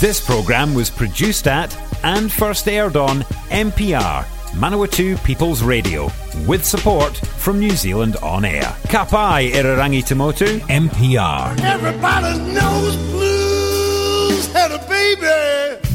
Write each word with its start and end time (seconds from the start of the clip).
This 0.00 0.18
programme 0.18 0.72
was 0.72 0.88
produced 0.88 1.46
at 1.46 1.76
and 2.02 2.32
first 2.32 2.66
aired 2.66 2.96
on 2.96 3.20
MPR, 3.50 4.24
Manawatu 4.52 5.22
People's 5.24 5.62
Radio, 5.62 6.10
with 6.46 6.64
support 6.64 7.14
from 7.18 7.60
New 7.60 7.72
Zealand 7.72 8.16
On 8.22 8.46
Air. 8.46 8.62
Kapai 8.84 9.50
Irarangi 9.50 10.02
Tamotu, 10.02 10.58
MPR. 10.60 11.60
Everybody 11.60 12.38
knows 12.54 12.96
blues 12.96 14.46
had 14.54 14.72
a 14.72 14.78
baby. 14.88 15.86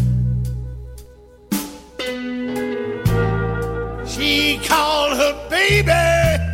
She 4.08 4.60
called 4.68 5.18
her 5.18 5.50
baby 5.50 6.46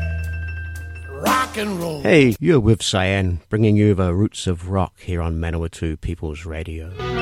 rock 1.21 1.57
and 1.57 1.79
roll. 1.81 2.02
Hey, 2.02 2.33
you're 2.39 2.61
with 2.61 2.81
Cyan, 2.81 3.41
bringing 3.49 3.75
you 3.75 3.93
the 3.93 4.13
roots 4.13 4.47
of 4.47 4.70
rock 4.70 5.02
here 5.02 5.21
on 5.21 5.36
Manawatu 5.36 5.99
People's 5.99 6.45
Radio. 6.45 7.20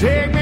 Take 0.00 0.37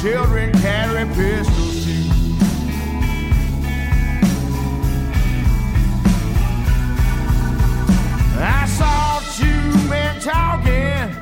children 0.00 0.52
carry 0.60 1.06
pistols 1.14 1.84
too. 1.84 2.04
I 8.38 8.66
saw 8.66 9.20
two 9.36 9.88
men 9.88 10.20
talking. 10.20 11.14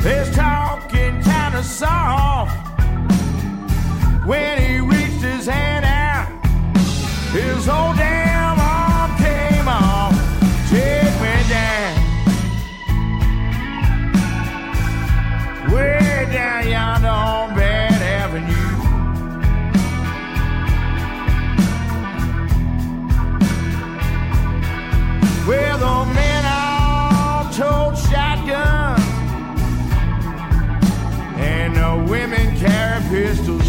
They's 0.00 0.34
talking 0.34 1.22
kind 1.22 1.54
of 1.56 1.64
soft. 1.64 2.56
When 4.26 4.60
he 4.60 4.78
reached 4.78 5.22
his 5.22 5.46
hand 5.46 5.84
out, 5.84 6.28
his 7.32 7.66
whole 7.66 7.94
damn 7.94 8.21
carry 33.12 33.61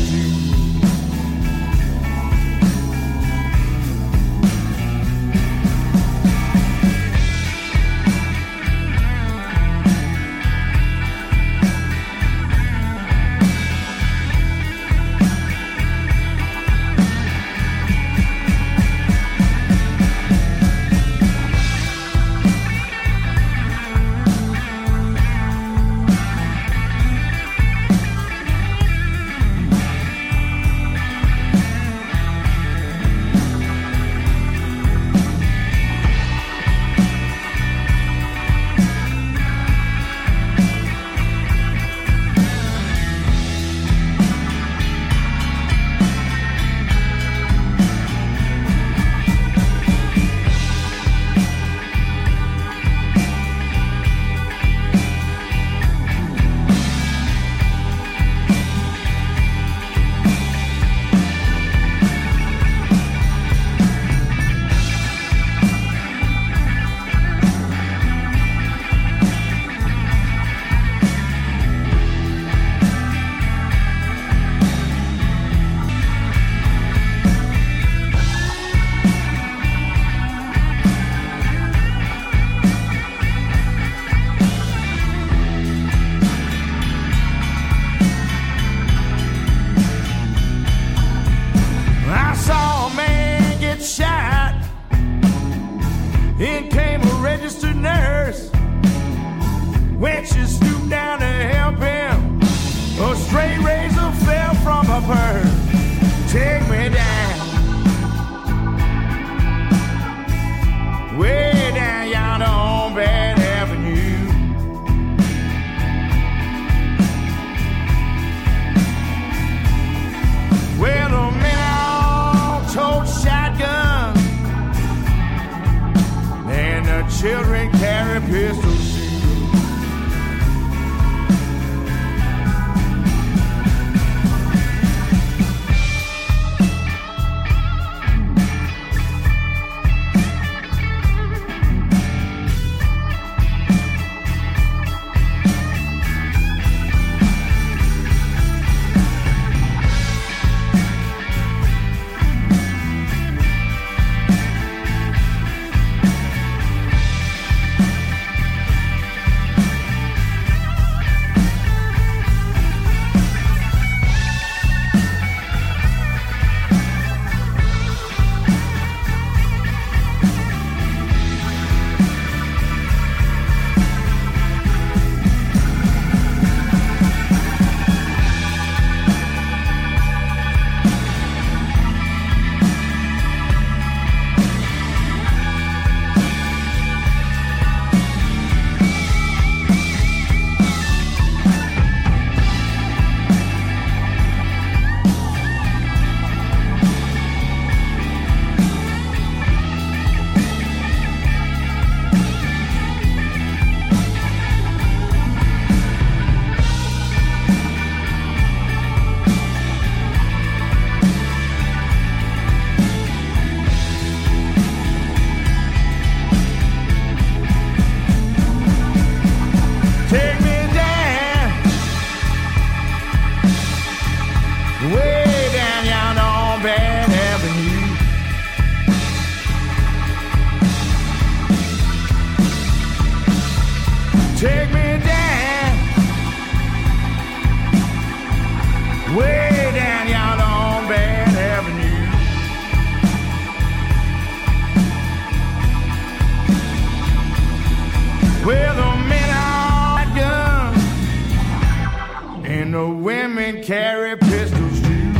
the 252.74 252.90
women 252.90 253.62
carry 253.64 254.18
pistols 254.18 254.82
too. 254.82 255.14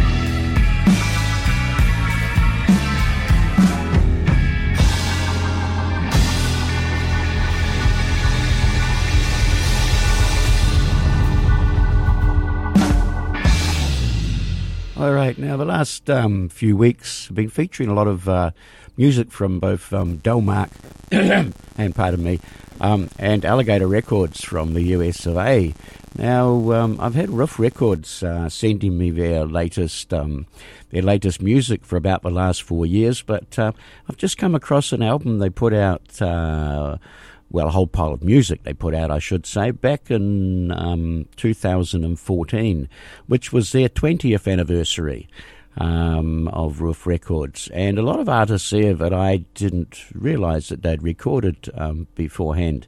All 14.96 15.12
right. 15.12 15.38
Now, 15.38 15.58
the 15.58 15.66
last 15.66 16.10
um, 16.10 16.50
few 16.50 16.76
weeks 16.76 17.28
have 17.28 17.36
been 17.36 17.50
featuring 17.50 17.90
a 17.90 17.94
lot 17.94 18.08
of 18.08 18.28
uh, 18.28 18.50
music 18.98 19.32
from 19.32 19.60
both 19.60 19.94
um, 19.94 20.18
Delmark 20.20 20.72
and, 21.78 21.94
pardon 21.94 22.24
me, 22.24 22.40
um, 22.84 23.10
and 23.18 23.46
Alligator 23.46 23.88
Records 23.88 24.44
from 24.44 24.74
the 24.74 24.84
US 24.98 25.26
of 25.26 25.38
A. 25.38 25.74
Now, 26.16 26.74
um, 26.74 26.98
I've 27.00 27.16
had 27.16 27.30
Ruf 27.30 27.58
Records 27.58 28.22
uh, 28.22 28.50
sending 28.50 28.98
me 28.98 29.10
their 29.10 29.46
latest 29.46 30.14
um, 30.14 30.46
their 30.92 31.02
latest 31.02 31.42
music 31.42 31.86
for 31.86 31.96
about 31.96 32.24
the 32.24 32.30
last 32.30 32.62
four 32.62 32.86
years, 32.86 33.22
but 33.22 33.58
uh, 33.58 33.72
I've 34.10 34.18
just 34.18 34.38
come 34.38 34.54
across 34.54 34.92
an 34.92 35.02
album 35.02 35.40
they 35.40 35.50
put 35.50 35.74
out. 35.74 36.22
Uh, 36.22 36.98
well, 37.50 37.68
a 37.68 37.72
whole 37.72 37.88
pile 37.88 38.14
of 38.14 38.24
music 38.24 38.64
they 38.64 38.74
put 38.74 38.96
out, 38.96 39.12
I 39.12 39.20
should 39.20 39.46
say, 39.46 39.70
back 39.70 40.10
in 40.10 40.72
um, 40.72 41.28
2014, 41.36 42.90
which 43.28 43.54
was 43.54 43.72
their 43.72 43.90
20th 43.90 44.52
anniversary 44.52 45.30
um, 45.78 46.48
of 46.50 46.82
Ruf 46.82 47.06
Records. 47.06 47.70
And 47.74 47.98
a 47.98 48.04
lot 48.04 48.20
of 48.20 48.30
artists 48.30 48.70
there 48.70 48.94
that 48.94 49.14
I 49.14 49.38
didn't 49.54 50.06
realise 50.14 50.70
that 50.70 50.82
they'd 50.82 51.04
recorded 51.04 51.70
um, 51.76 52.08
beforehand. 52.16 52.88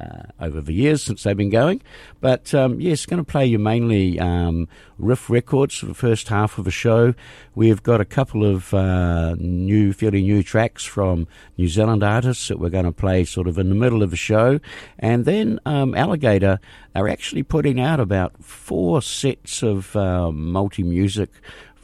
Uh, 0.00 0.22
over 0.40 0.60
the 0.60 0.72
years 0.72 1.02
since 1.02 1.24
they've 1.24 1.36
been 1.36 1.50
going. 1.50 1.82
But 2.20 2.54
um, 2.54 2.80
yes, 2.80 3.04
going 3.04 3.18
to 3.18 3.28
play 3.28 3.46
you 3.46 3.58
mainly 3.58 4.20
um, 4.20 4.68
Ruf 4.96 5.28
Records 5.28 5.74
for 5.74 5.86
the 5.86 5.94
first 5.94 6.28
half 6.28 6.56
of 6.56 6.64
the 6.64 6.70
show. 6.70 7.14
We've 7.56 7.82
got 7.82 8.00
a 8.00 8.04
couple 8.04 8.44
of 8.44 8.72
uh, 8.72 9.34
new, 9.40 9.92
fairly 9.92 10.22
new 10.22 10.44
tracks 10.44 10.84
from 10.84 11.26
New 11.56 11.66
Zealand 11.66 12.04
artists 12.04 12.46
that 12.46 12.60
we're 12.60 12.68
going 12.68 12.84
to 12.84 12.92
play 12.92 13.24
sort 13.24 13.48
of 13.48 13.58
in 13.58 13.70
the 13.70 13.74
middle 13.74 14.04
of 14.04 14.10
the 14.10 14.16
show. 14.16 14.60
And 15.00 15.24
then 15.24 15.58
um, 15.66 15.96
Alligator 15.96 16.60
are 16.94 17.08
actually 17.08 17.42
putting 17.42 17.80
out 17.80 17.98
about 17.98 18.40
four 18.40 19.02
sets 19.02 19.64
of 19.64 19.96
uh, 19.96 20.30
multi 20.30 20.84
music 20.84 21.30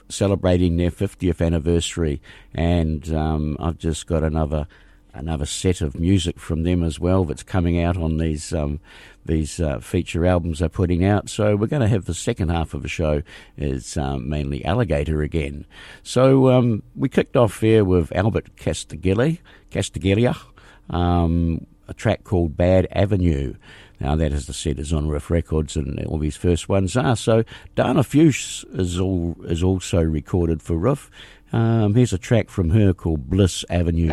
celebrating 0.09 0.77
their 0.77 0.91
50th 0.91 1.45
anniversary. 1.45 2.21
And 2.55 3.13
um, 3.15 3.57
I've 3.61 3.79
just 3.79 4.07
got 4.07 4.23
another 4.23 4.67
another 5.15 5.47
set 5.47 5.81
of 5.81 5.99
music 5.99 6.41
from 6.41 6.65
them 6.65 6.83
as 6.83 6.99
well 6.99 7.25
that's 7.25 7.45
coming 7.45 7.81
out 7.81 7.97
on 7.97 8.17
these 8.19 8.53
um, 8.53 8.81
these 9.25 9.61
uh, 9.61 9.79
feature 9.79 10.27
albums 10.27 10.59
they're 10.59 10.69
putting 10.69 11.05
out. 11.05 11.31
So 11.31 11.57
we're 11.57 11.69
going 11.69 11.83
to 11.83 11.89
have 11.89 12.05
the 12.05 12.15
second 12.15 12.51
half 12.51 12.75
of 12.75 12.83
the 12.83 12.89
show 12.89 13.23
is 13.57 13.97
um, 13.97 14.29
mainly 14.29 14.65
Alligator 14.65 15.23
again. 15.23 15.65
So 16.03 16.51
um, 16.51 16.83
we 16.95 17.09
kicked 17.09 17.37
off 17.37 17.61
there 17.61 17.85
with 17.85 18.13
Albert 18.13 18.57
Castiglia, 18.57 19.39
Castiglia, 19.71 20.37
um, 20.91 21.67
a 21.89 21.95
track 21.95 22.25
called 22.25 22.57
Bad 22.57 22.87
Avenue. 22.91 23.55
Now 24.01 24.17
that, 24.17 24.33
as 24.33 24.49
I 24.49 24.53
said, 24.53 24.79
is 24.79 24.93
on 24.93 25.09
Ruf 25.09 25.31
Records, 25.31 25.77
and 25.77 26.05
all 26.07 26.19
these 26.19 26.37
first 26.37 26.69
ones 26.69 26.97
are. 26.97 27.17
So 27.17 27.45
Dana 27.75 28.03
Fuchs 28.03 28.65
is 28.73 28.99
all 29.01 29.37
is 29.45 29.63
also 29.63 30.03
recorded 30.03 30.63
for 30.63 30.77
Ruf. 30.77 31.11
Um, 31.53 31.95
here's 31.95 32.13
a 32.13 32.19
track 32.19 32.51
from 32.51 32.71
her 32.71 32.93
called 32.93 33.31
Bliss 33.31 33.65
Avenue. 33.71 34.13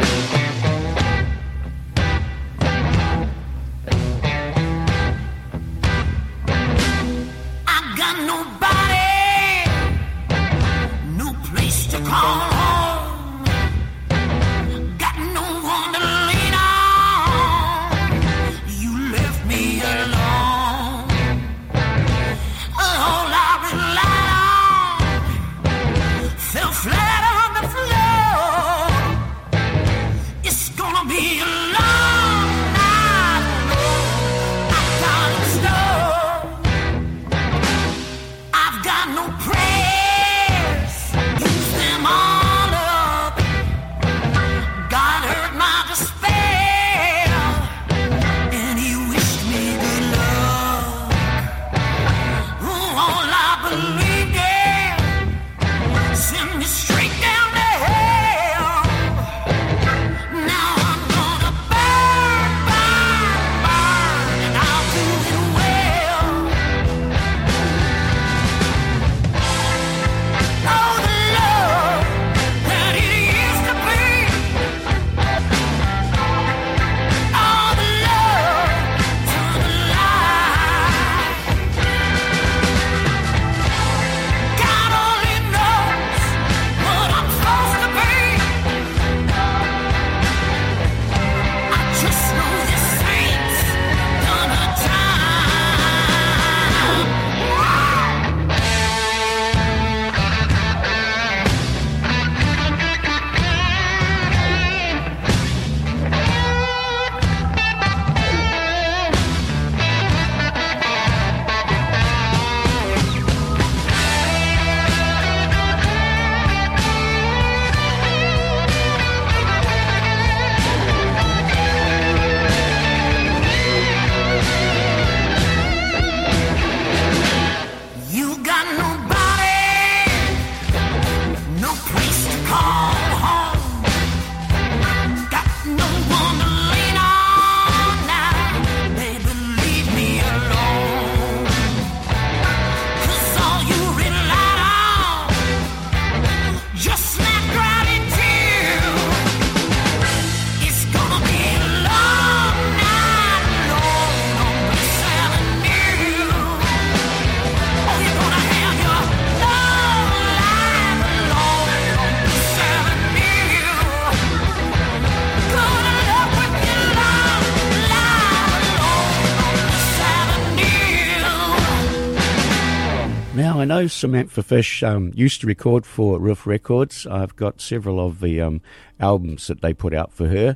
Know 173.82 173.88
Samantha 173.88 174.44
Fish 174.44 174.84
um, 174.84 175.12
used 175.16 175.42
to 175.42 175.48
record 175.48 175.88
for 175.88 176.20
Ruf 176.20 176.46
Records. 176.46 177.08
I've 177.08 177.36
got 177.36 177.60
several 177.60 178.00
of 178.00 178.20
the 178.20 178.40
um, 178.40 178.62
albums 179.00 179.48
that 179.48 179.62
they 179.62 179.74
put 179.74 179.96
out 179.96 180.14
for 180.14 180.28
her. 180.28 180.56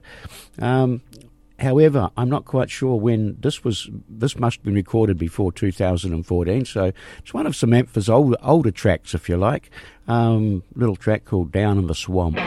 Um, 0.60 1.02
however, 1.58 2.12
I'm 2.18 2.30
not 2.30 2.46
quite 2.46 2.70
sure 2.70 3.00
when 3.00 3.38
this 3.40 3.64
was. 3.64 3.90
This 4.08 4.38
must 4.38 4.58
have 4.58 4.64
been 4.64 4.76
recorded 4.76 5.18
before 5.18 5.52
2014, 5.52 6.66
so 6.66 6.92
it's 7.18 7.34
one 7.34 7.48
of 7.48 7.56
Samantha's 7.56 8.10
older, 8.10 8.38
older 8.44 8.70
tracks, 8.70 9.16
if 9.16 9.28
you 9.28 9.38
like. 9.38 9.72
Um, 10.08 10.62
little 10.76 10.96
track 10.96 11.26
called 11.26 11.52
Down 11.52 11.80
in 11.80 11.88
the 11.88 11.96
Swamp. 11.96 12.38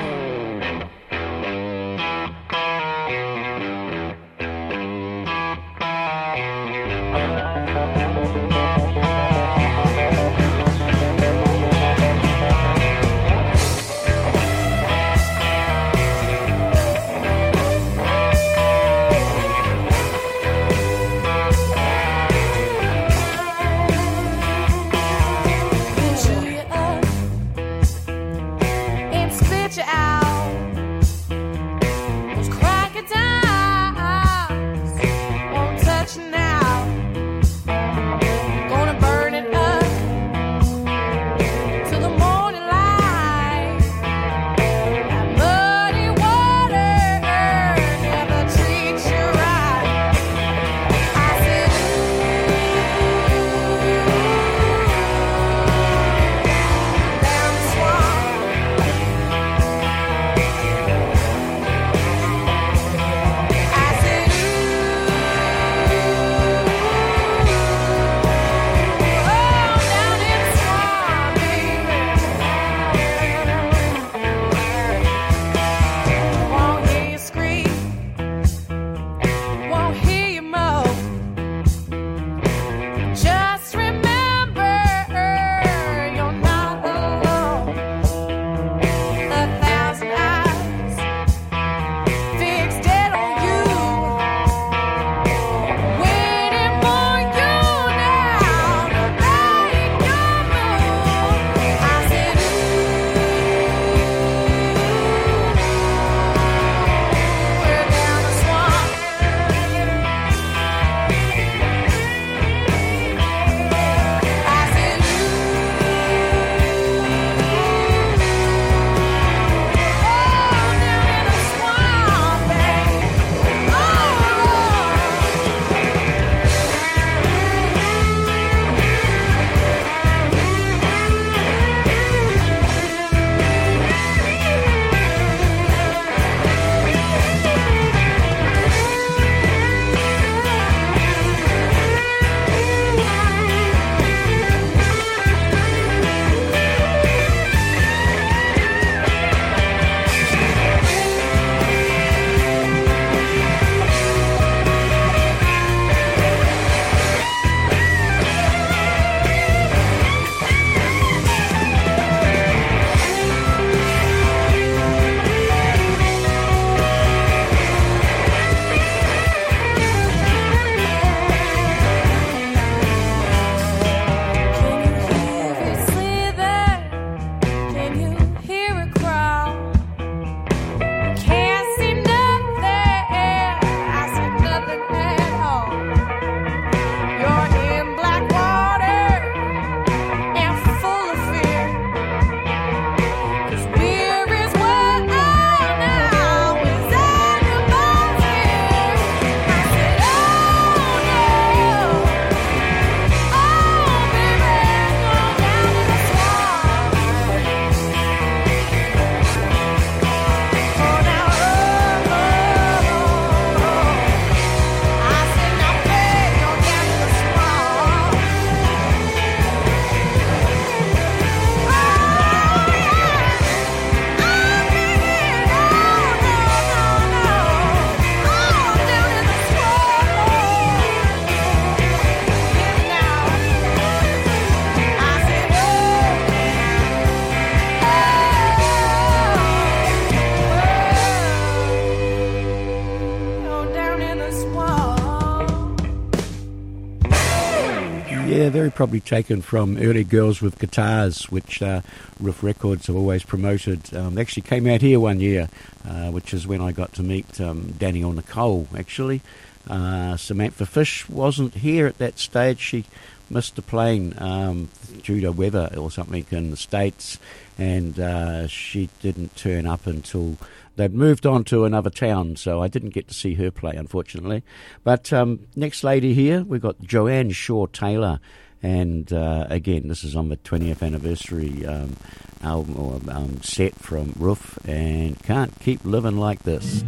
Probably 248.78 249.00
taken 249.00 249.42
from 249.42 249.76
early 249.76 250.04
Girls 250.04 250.40
with 250.40 250.60
Guitars, 250.60 251.24
which 251.32 251.60
uh, 251.60 251.80
Ruf 252.20 252.44
Records 252.44 252.86
have 252.86 252.94
always 252.94 253.24
promoted. 253.24 253.92
Um, 253.92 254.14
they 254.14 254.20
actually 254.20 254.42
came 254.42 254.68
out 254.68 254.82
here 254.82 255.00
one 255.00 255.18
year, 255.18 255.48
uh, 255.84 256.12
which 256.12 256.32
is 256.32 256.46
when 256.46 256.60
I 256.60 256.70
got 256.70 256.92
to 256.92 257.02
meet 257.02 257.40
um, 257.40 257.72
Daniel 257.72 258.12
Nicole, 258.12 258.68
actually. 258.76 259.20
Uh, 259.68 260.16
Samantha 260.16 260.64
Fish 260.64 261.08
wasn't 261.08 261.54
here 261.54 261.88
at 261.88 261.98
that 261.98 262.20
stage. 262.20 262.60
She 262.60 262.84
missed 263.28 263.58
a 263.58 263.62
plane 263.62 264.14
um, 264.18 264.68
due 265.02 265.22
to 265.22 265.32
weather 265.32 265.70
or 265.76 265.90
something 265.90 266.24
in 266.30 266.52
the 266.52 266.56
States, 266.56 267.18
and 267.58 267.98
uh, 267.98 268.46
she 268.46 268.90
didn't 269.02 269.34
turn 269.34 269.66
up 269.66 269.88
until 269.88 270.36
they'd 270.76 270.94
moved 270.94 271.26
on 271.26 271.42
to 271.46 271.64
another 271.64 271.90
town, 271.90 272.36
so 272.36 272.62
I 272.62 272.68
didn't 272.68 272.90
get 272.90 273.08
to 273.08 273.14
see 273.14 273.34
her 273.34 273.50
play, 273.50 273.74
unfortunately. 273.74 274.44
But 274.84 275.12
um, 275.12 275.48
next 275.56 275.82
lady 275.82 276.14
here, 276.14 276.44
we've 276.44 276.62
got 276.62 276.80
Joanne 276.80 277.32
Shaw 277.32 277.66
Taylor. 277.66 278.20
And 278.62 279.12
uh, 279.12 279.46
again, 279.48 279.88
this 279.88 280.04
is 280.04 280.16
on 280.16 280.28
the 280.28 280.36
20th 280.36 280.82
anniversary 280.82 281.64
um, 281.64 281.96
album 282.42 282.76
or 282.78 283.00
um, 283.14 283.40
set 283.42 283.74
from 283.76 284.14
Ruf, 284.18 284.58
and 284.66 285.20
can't 285.22 285.58
keep 285.60 285.84
living 285.84 286.18
like 286.18 286.42
this. 286.42 286.84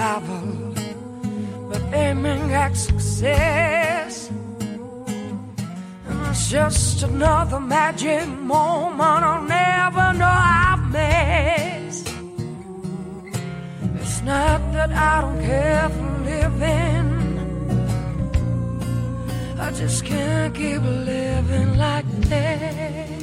Survival, 0.00 0.74
but 1.68 1.82
aiming 1.92 2.52
at 2.54 2.74
success. 2.74 4.30
And 6.08 6.26
it's 6.30 6.50
just 6.50 7.02
another 7.02 7.60
magic 7.60 8.26
moment 8.28 9.24
I'll 9.30 9.42
never 9.42 10.18
know 10.18 10.36
I've 10.66 10.84
missed. 10.96 12.08
It's 14.00 14.22
not 14.22 14.60
that 14.72 14.90
I 14.90 15.20
don't 15.20 15.40
care 15.40 15.88
for 15.90 16.08
living. 16.32 17.08
I 19.58 19.70
just 19.72 20.04
can't 20.04 20.54
keep 20.54 20.82
living 20.82 21.76
like 21.76 22.08
this. 22.32 23.19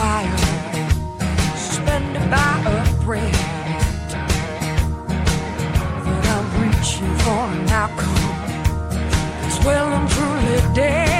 Wire, 0.00 0.38
suspended 1.56 2.26
by 2.30 2.52
a 2.66 2.84
thread. 3.02 3.34
That 6.04 6.24
I'm 6.34 6.46
reaching 6.62 7.14
for 7.22 7.42
an 7.54 7.68
outcome. 7.80 8.24
That's 9.40 9.58
well 9.64 9.88
and 9.96 10.08
truly 10.10 10.74
dead 10.74 11.19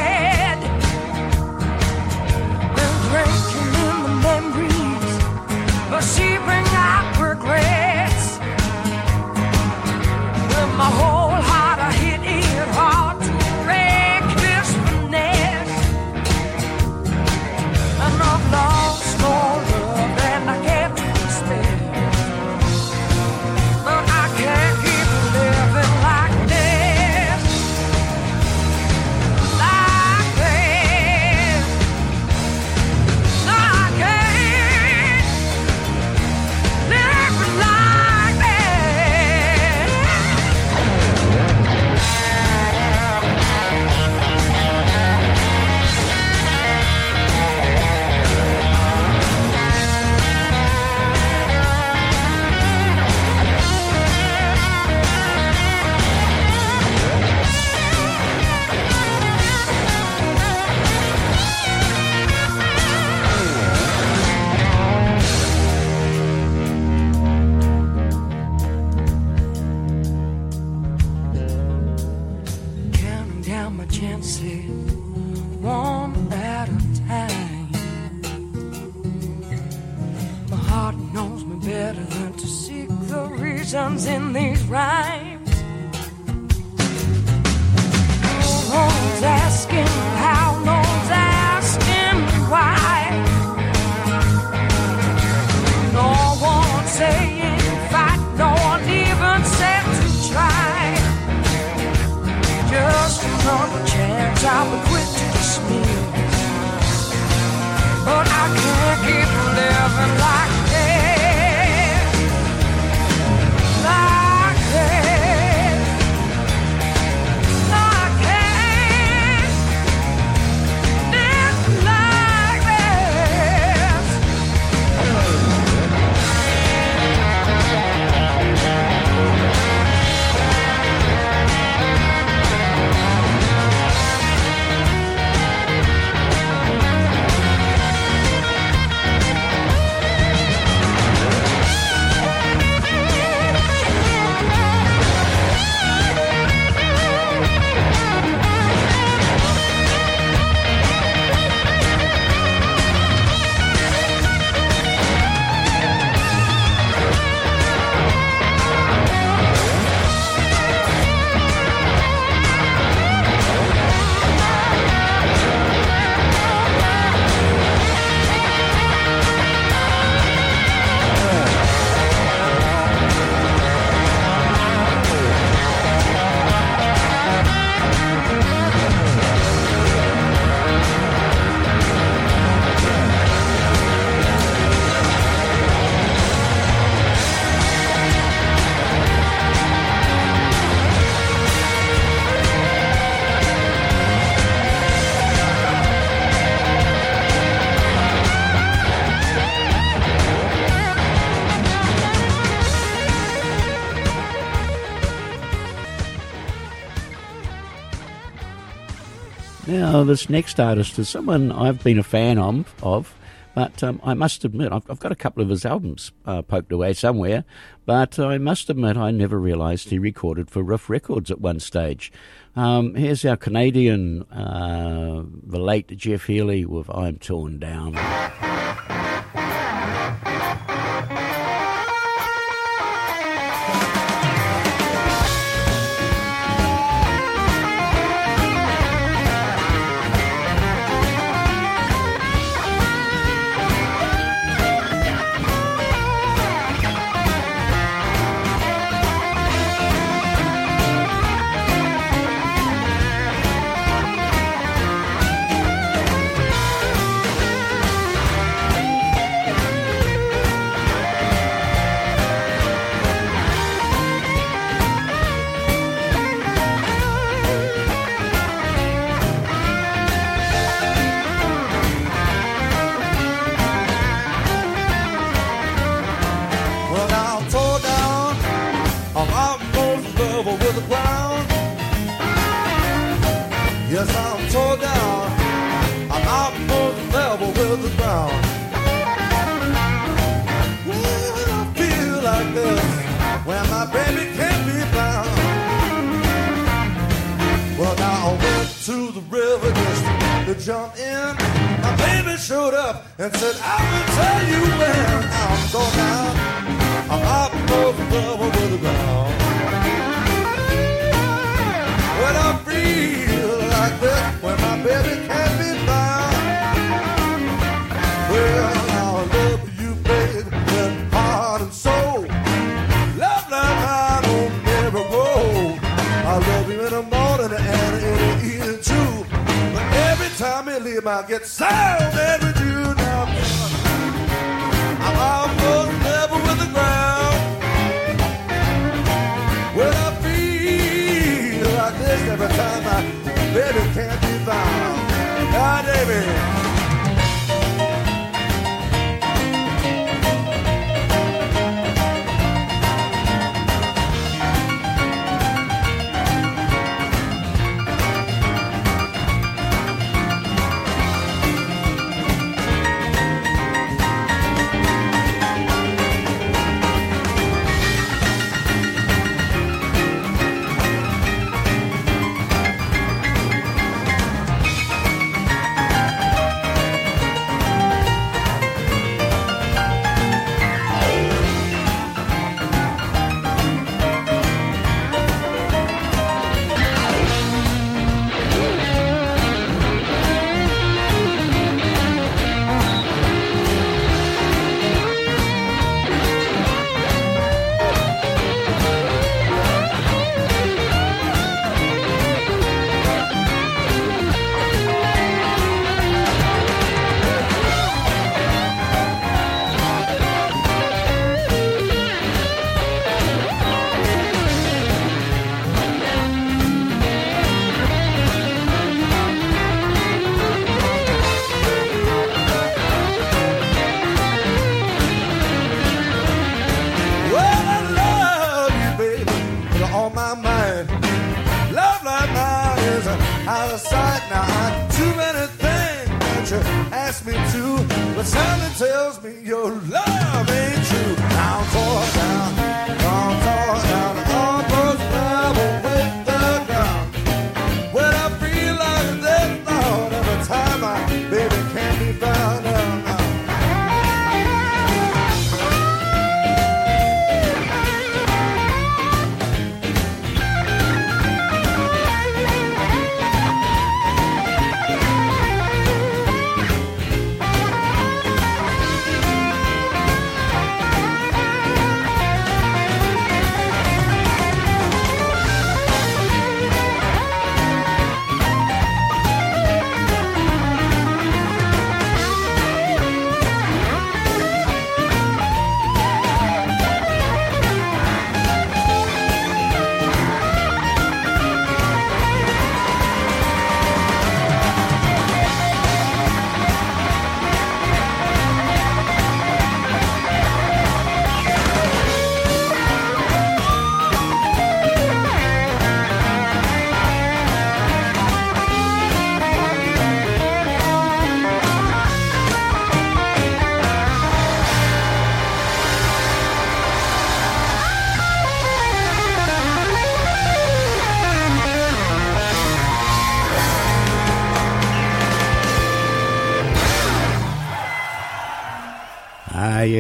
this 209.91 210.31
next 210.31 210.61
artist 210.61 210.99
is 211.01 211.09
someone 211.09 211.51
I've 211.51 211.83
been 211.83 211.99
a 211.99 212.05
fan 212.05 212.39
of, 212.39 212.73
of 212.81 213.13
but 213.55 213.83
um, 213.83 214.01
I 214.05 214.15
must 214.15 214.45
admit, 214.45 214.73
I've, 214.73 214.89
I've, 214.89 215.01
got 215.01 215.11
a 215.11 215.17
couple 215.17 215.43
of 215.43 215.49
his 215.49 215.65
albums 215.65 216.13
uh, 216.25 216.43
poked 216.43 216.71
away 216.71 216.93
somewhere, 216.93 217.45
but 217.87 218.19
I 218.19 218.39
must 218.39 218.71
admit, 218.71 218.97
I 218.97 219.11
never 219.11 219.39
realised 219.39 219.91
he 219.91 219.99
recorded 219.99 220.49
for 220.49 220.63
Ruf 220.63 220.89
Records 220.89 221.31
at 221.31 221.41
one 221.41 221.59
stage. 221.59 222.13
Um, 222.55 222.95
here's 222.95 223.25
our 223.25 223.37
Canadian, 223.37 224.23
uh, 224.31 225.25
the 225.43 225.59
late 225.59 225.97
Jeff 225.97 226.27
Healey 226.27 226.65
with 226.65 226.89
I'm 226.89 227.19
Torn 227.19 227.59
Down. 227.59 227.97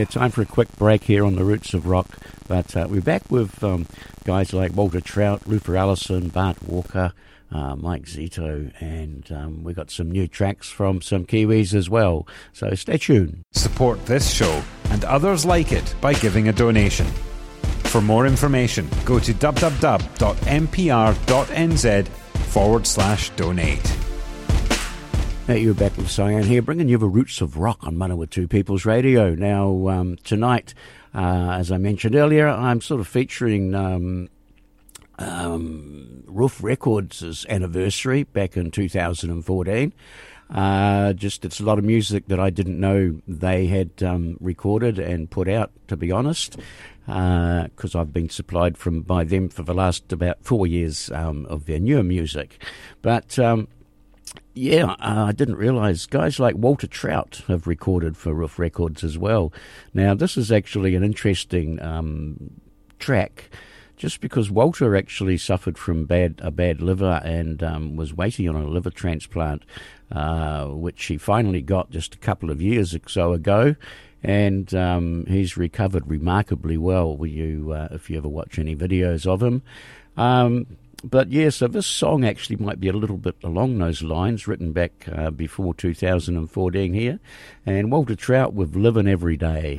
Yeah, 0.00 0.06
time 0.06 0.30
for 0.30 0.40
a 0.40 0.46
quick 0.46 0.74
break 0.76 1.04
here 1.04 1.26
on 1.26 1.36
the 1.36 1.44
Roots 1.44 1.74
of 1.74 1.86
Rock. 1.86 2.16
But 2.48 2.74
uh, 2.74 2.86
we're 2.88 3.02
back 3.02 3.30
with 3.30 3.62
um, 3.62 3.86
guys 4.24 4.54
like 4.54 4.74
Walter 4.74 5.02
Trout, 5.02 5.46
Luther 5.46 5.76
Allison, 5.76 6.28
Bart 6.28 6.62
Walker, 6.62 7.12
uh, 7.52 7.76
Mike 7.76 8.04
Zito, 8.04 8.72
and 8.80 9.30
um, 9.30 9.62
we 9.62 9.74
got 9.74 9.90
some 9.90 10.10
new 10.10 10.26
tracks 10.26 10.70
from 10.70 11.02
some 11.02 11.26
Kiwis 11.26 11.74
as 11.74 11.90
well. 11.90 12.26
So 12.54 12.74
stay 12.74 12.96
tuned. 12.96 13.42
Support 13.52 14.06
this 14.06 14.32
show 14.32 14.62
and 14.88 15.04
others 15.04 15.44
like 15.44 15.70
it 15.70 15.94
by 16.00 16.14
giving 16.14 16.48
a 16.48 16.52
donation. 16.52 17.06
For 17.84 18.00
more 18.00 18.26
information, 18.26 18.88
go 19.04 19.18
to 19.18 19.34
www.mpr.nz 19.34 20.08
forward 22.08 22.86
slash 22.86 23.30
donate. 23.30 23.99
Now 25.50 25.56
you're 25.56 25.74
back 25.74 25.96
with 25.96 26.08
Cyan 26.08 26.44
here, 26.44 26.62
bringing 26.62 26.88
you 26.88 26.96
the 26.96 27.08
roots 27.08 27.40
of 27.40 27.56
rock 27.56 27.82
on 27.82 27.96
Manawatu 27.96 28.48
People's 28.48 28.84
Radio. 28.84 29.34
Now 29.34 29.88
um, 29.88 30.16
tonight, 30.22 30.74
uh, 31.12 31.56
as 31.58 31.72
I 31.72 31.76
mentioned 31.76 32.14
earlier, 32.14 32.46
I'm 32.46 32.80
sort 32.80 33.00
of 33.00 33.08
featuring 33.08 33.74
um, 33.74 34.28
um, 35.18 36.22
Ruf 36.28 36.62
Records' 36.62 37.44
anniversary 37.48 38.22
back 38.22 38.56
in 38.56 38.70
2014. 38.70 39.92
Uh, 40.50 41.12
just 41.14 41.44
it's 41.44 41.58
a 41.58 41.64
lot 41.64 41.80
of 41.80 41.84
music 41.84 42.28
that 42.28 42.38
I 42.38 42.50
didn't 42.50 42.78
know 42.78 43.20
they 43.26 43.66
had 43.66 44.04
um, 44.04 44.36
recorded 44.38 45.00
and 45.00 45.28
put 45.28 45.48
out. 45.48 45.72
To 45.88 45.96
be 45.96 46.12
honest, 46.12 46.58
because 47.06 47.96
I've 47.96 48.12
been 48.12 48.30
supplied 48.30 48.78
from 48.78 49.02
by 49.02 49.24
them 49.24 49.48
for 49.48 49.64
the 49.64 49.74
last 49.74 50.12
about 50.12 50.44
four 50.44 50.68
years 50.68 51.10
um, 51.10 51.44
of 51.46 51.66
their 51.66 51.80
newer 51.80 52.04
music, 52.04 52.62
but. 53.02 53.36
Um, 53.36 53.66
yeah, 54.54 54.92
uh, 54.92 55.26
I 55.28 55.32
didn't 55.32 55.56
realise 55.56 56.06
guys 56.06 56.40
like 56.40 56.56
Walter 56.56 56.86
Trout 56.86 57.42
have 57.46 57.66
recorded 57.66 58.16
for 58.16 58.34
Ruf 58.34 58.58
Records 58.58 59.04
as 59.04 59.16
well. 59.16 59.52
Now, 59.94 60.14
this 60.14 60.36
is 60.36 60.50
actually 60.50 60.94
an 60.94 61.04
interesting 61.04 61.80
um, 61.80 62.60
track, 62.98 63.50
just 63.96 64.20
because 64.20 64.50
Walter 64.50 64.96
actually 64.96 65.38
suffered 65.38 65.78
from 65.78 66.04
bad 66.04 66.40
a 66.42 66.50
bad 66.50 66.80
liver 66.80 67.20
and 67.24 67.62
um, 67.62 67.96
was 67.96 68.14
waiting 68.14 68.48
on 68.48 68.56
a 68.56 68.66
liver 68.66 68.90
transplant, 68.90 69.62
uh, 70.10 70.66
which 70.66 71.04
he 71.06 71.16
finally 71.16 71.62
got 71.62 71.90
just 71.90 72.14
a 72.14 72.18
couple 72.18 72.50
of 72.50 72.60
years 72.60 72.94
or 72.94 73.00
so 73.06 73.32
ago. 73.32 73.76
And 74.22 74.74
um, 74.74 75.24
he's 75.28 75.56
recovered 75.56 76.06
remarkably 76.06 76.76
well. 76.76 77.18
You, 77.24 77.72
uh, 77.72 77.88
if 77.92 78.10
you 78.10 78.18
ever 78.18 78.28
watch 78.28 78.58
any 78.58 78.76
videos 78.76 79.26
of 79.26 79.42
him, 79.42 79.62
um, 80.18 80.66
but 81.02 81.30
yeah, 81.30 81.50
so 81.50 81.66
this 81.66 81.86
song 81.86 82.24
actually 82.24 82.56
might 82.56 82.80
be 82.80 82.88
a 82.88 82.92
little 82.92 83.16
bit 83.16 83.36
along 83.42 83.78
those 83.78 84.02
lines, 84.02 84.46
written 84.46 84.72
back 84.72 85.08
uh, 85.10 85.30
before 85.30 85.74
2014 85.74 86.92
here. 86.92 87.20
And 87.64 87.90
Walter 87.90 88.16
Trout 88.16 88.54
with 88.54 88.76
Living 88.76 89.08
Every 89.08 89.36
Day. 89.36 89.76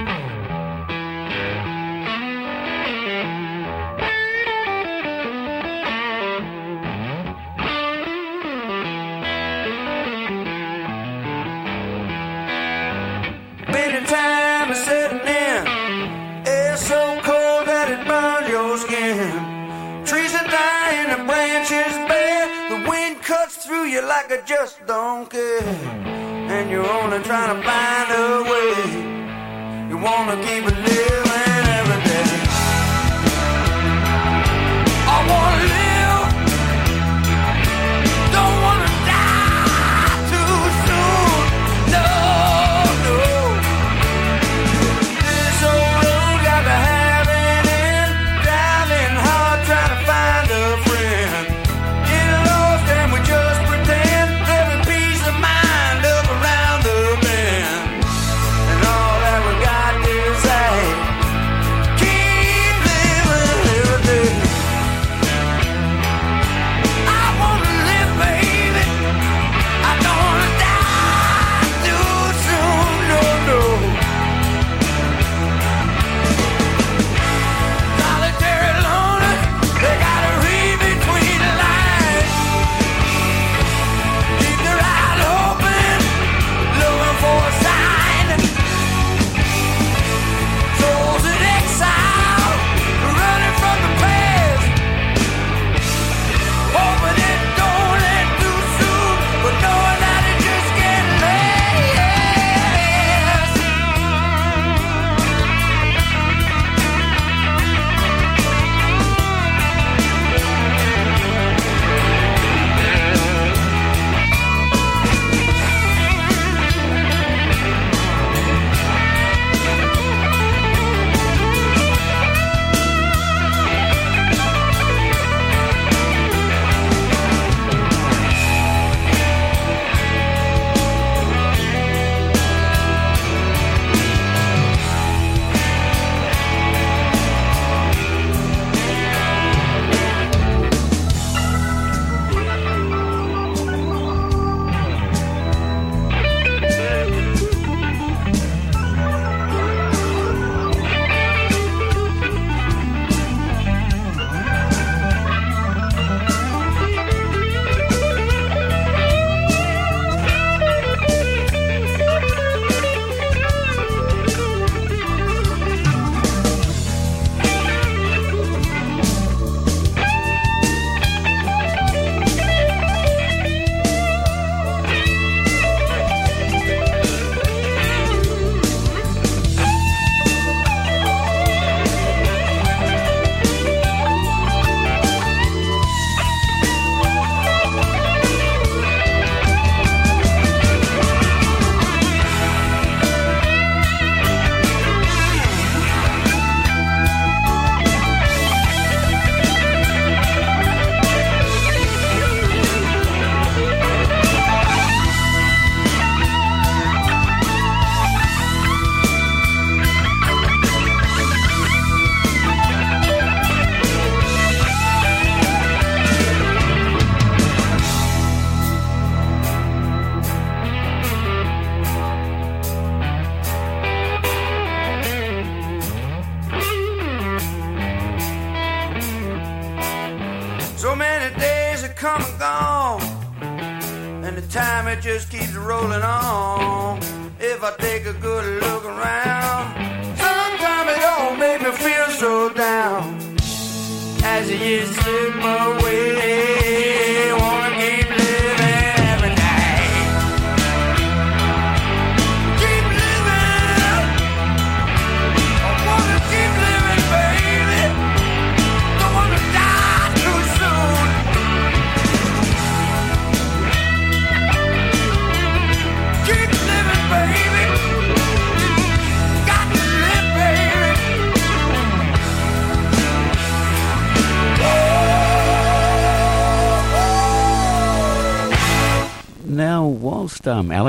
To 27.54 27.62
find 27.64 28.12
a 28.12 28.44
way. 28.50 29.90
You 29.90 29.98
wanna 29.98 30.42
keep 30.42 30.66
it 30.68 30.91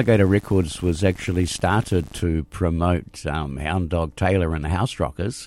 Alligator 0.02 0.26
Records 0.26 0.82
was 0.82 1.04
actually 1.04 1.46
started 1.46 2.12
to 2.14 2.42
promote 2.50 3.24
um, 3.24 3.56
Hound 3.58 3.90
Dog 3.90 4.16
Taylor 4.16 4.52
and 4.52 4.64
the 4.64 4.68
House 4.68 4.98
Rockers, 4.98 5.46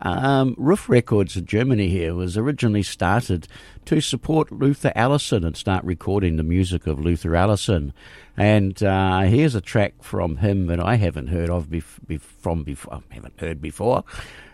um, 0.00 0.54
Ruf 0.58 0.90
Records 0.90 1.38
in 1.38 1.46
Germany 1.46 1.88
here 1.88 2.14
was 2.14 2.36
originally 2.36 2.82
started 2.82 3.48
to 3.86 4.02
support 4.02 4.52
Luther 4.52 4.92
Allison 4.94 5.42
and 5.42 5.56
start 5.56 5.82
recording 5.84 6.36
the 6.36 6.42
music 6.42 6.86
of 6.86 7.00
Luther 7.00 7.34
Allison. 7.34 7.94
And 8.36 8.82
uh, 8.82 9.20
here's 9.22 9.54
a 9.54 9.62
track 9.62 9.94
from 10.02 10.36
him 10.36 10.66
that 10.66 10.80
I 10.80 10.96
haven't 10.96 11.28
heard 11.28 11.48
of 11.48 11.68
bef- 11.68 12.20
from 12.20 12.62
before. 12.62 13.02
haven't 13.08 13.40
heard 13.40 13.62
before. 13.62 14.04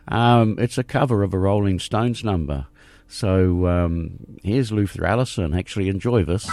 Um, 0.07 0.61
it's 0.61 0.79
a 0.79 0.85
cover 0.85 1.25
of 1.25 1.35
a 1.35 1.39
Rolling 1.41 1.81
Stones 1.81 2.23
number. 2.23 2.69
So 3.09 3.67
um, 3.67 4.39
here's 4.45 4.71
Luther 4.71 5.05
Allison. 5.05 5.55
Actually, 5.55 5.89
enjoy 5.89 6.23
this. 6.23 6.49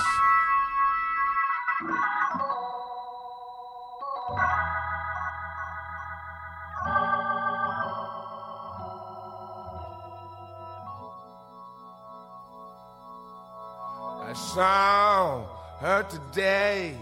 Saw 14.57 15.45
her 15.79 16.01
today 16.09 16.95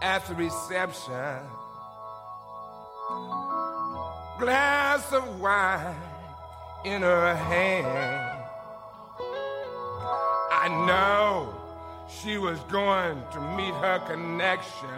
at 0.00 0.26
the 0.26 0.34
reception. 0.36 1.38
Glass 4.38 5.12
of 5.12 5.38
wine 5.38 5.94
in 6.86 7.02
her 7.02 7.34
hand. 7.34 8.40
I 10.50 10.68
know 10.86 11.54
she 12.08 12.38
was 12.38 12.58
going 12.72 13.20
to 13.34 13.40
meet 13.54 13.74
her 13.74 13.98
connection. 14.06 14.88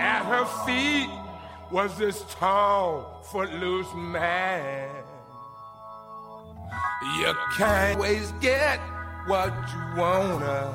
At 0.00 0.24
her 0.24 0.46
feet 0.66 1.10
was 1.70 1.96
this 1.96 2.24
tall, 2.40 3.22
footloose 3.30 3.94
man. 3.94 4.90
You 7.20 7.32
can't 7.56 7.96
always 7.96 8.32
get 8.40 8.80
what 9.26 9.52
you 9.72 10.00
wanna. 10.00 10.72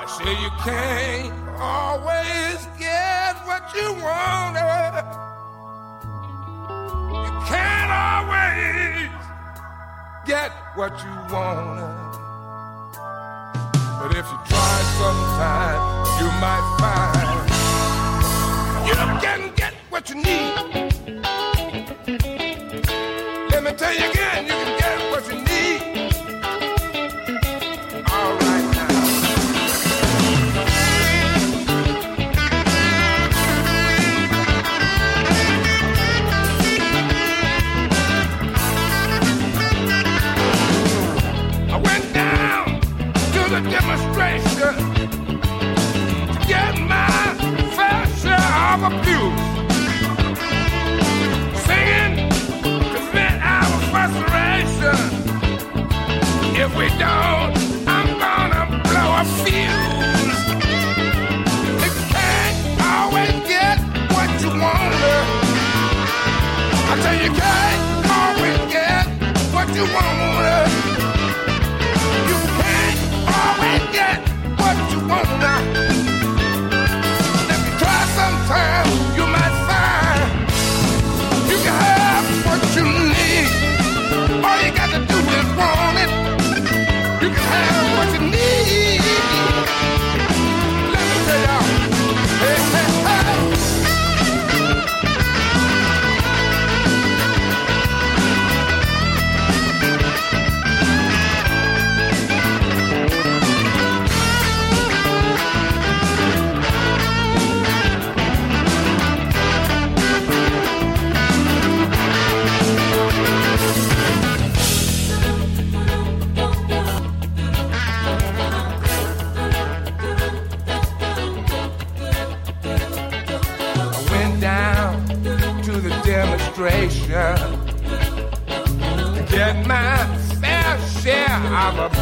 I 0.00 0.04
say 0.06 0.32
you 0.42 0.50
can't 0.62 1.32
always 1.60 2.66
get 2.78 3.34
what 3.46 3.62
you 3.74 3.94
wanna. 4.02 5.04
You 7.24 7.32
can't 7.46 7.90
always 7.90 9.10
get 10.26 10.50
what 10.74 10.92
you 11.04 11.14
wanna. 11.32 11.90
But 14.00 14.10
if 14.16 14.26
you 14.30 14.38
try 14.48 14.76
sometime, 14.98 15.80
you 16.20 16.28
might 16.42 16.66
find 16.80 17.44
you 18.86 18.94
can 19.20 19.54
get 19.54 19.74
what 19.90 20.08
you 20.10 20.16
need. 20.16 20.54
Let 23.50 23.62
me 23.62 23.72
tell 23.72 23.94
you 23.94 24.23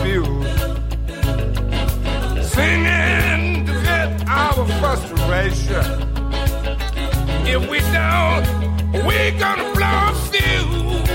of. 0.02 0.44
Singing 2.44 3.66
to 3.66 3.72
vent 3.72 4.28
our 4.28 4.66
frustration. 4.80 5.86
If 7.46 7.70
we 7.70 7.78
don't, 7.92 8.46
we're 9.06 9.38
gonna 9.38 9.72
blow 9.74 10.10
a 10.10 10.14
fuse. 10.30 11.08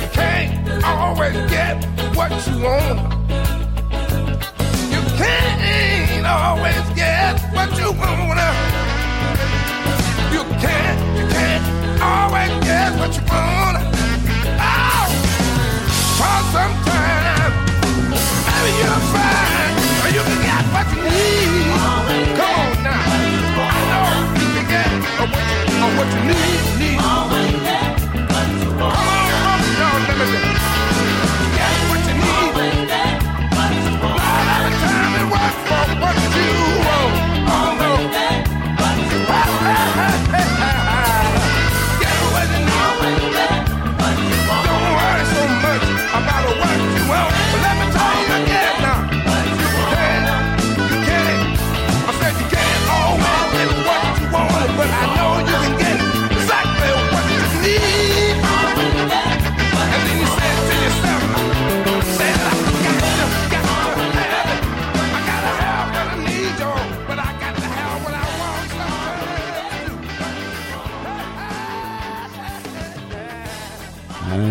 You 0.00 0.08
can't 0.12 0.84
always 0.84 1.36
get 1.50 1.84
what 2.14 2.30
you 2.46 2.62
want. 2.62 2.98
You 4.92 5.02
can't 5.16 6.26
always 6.26 6.84
get 6.94 7.40
what 7.54 7.70
you 7.78 7.92
want. 7.92 8.38
You 10.32 10.42
can't, 10.64 10.98
you 11.18 11.26
can't 11.28 12.02
always 12.02 12.52
get 12.64 12.98
what 12.98 13.16
you 13.16 13.22
want. 13.32 13.45
For 16.46 16.52
some 16.52 16.72
maybe 18.46 18.70
you'll 18.78 19.02
find 19.12 19.74
you 20.14 20.22
can 20.22 20.38
get 20.42 20.64
what 20.72 20.86
you 20.94 21.02
need. 21.02 21.74
Come 22.36 22.60
on 22.60 22.82
now, 22.84 23.02
I 23.56 23.82
know 23.90 24.10
you 24.40 24.48
can 24.54 24.66
get 24.70 24.90
what 25.96 26.08
you, 26.14 26.22
need. 26.26 26.62
need. 26.78 26.98
Come 26.98 28.82
on, 28.82 28.96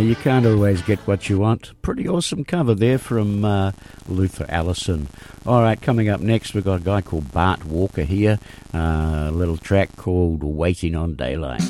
you 0.06 0.16
can't 0.16 0.46
always 0.46 0.82
get 0.82 1.00
what 1.00 1.30
you 1.30 1.40
want. 1.40 1.80
Pretty 1.82 2.08
awesome 2.08 2.46
cover 2.46 2.76
there 2.76 2.98
from 2.98 3.44
uh, 3.44 3.72
Luther 4.08 4.46
Allison. 4.50 5.08
All 5.46 5.62
right, 5.62 5.82
coming 5.82 6.10
up 6.10 6.22
next, 6.22 6.54
we've 6.54 6.64
got 6.64 6.82
a 6.82 6.84
guy 6.84 7.02
called 7.02 7.32
Bart 7.32 7.66
Walker 7.66 8.04
here. 8.04 8.40
Uh, 8.74 9.26
a 9.28 9.32
little 9.32 9.58
track 9.58 9.96
called 9.96 10.44
Waiting 10.44 10.96
on 10.96 11.16
Daylight. 11.16 11.62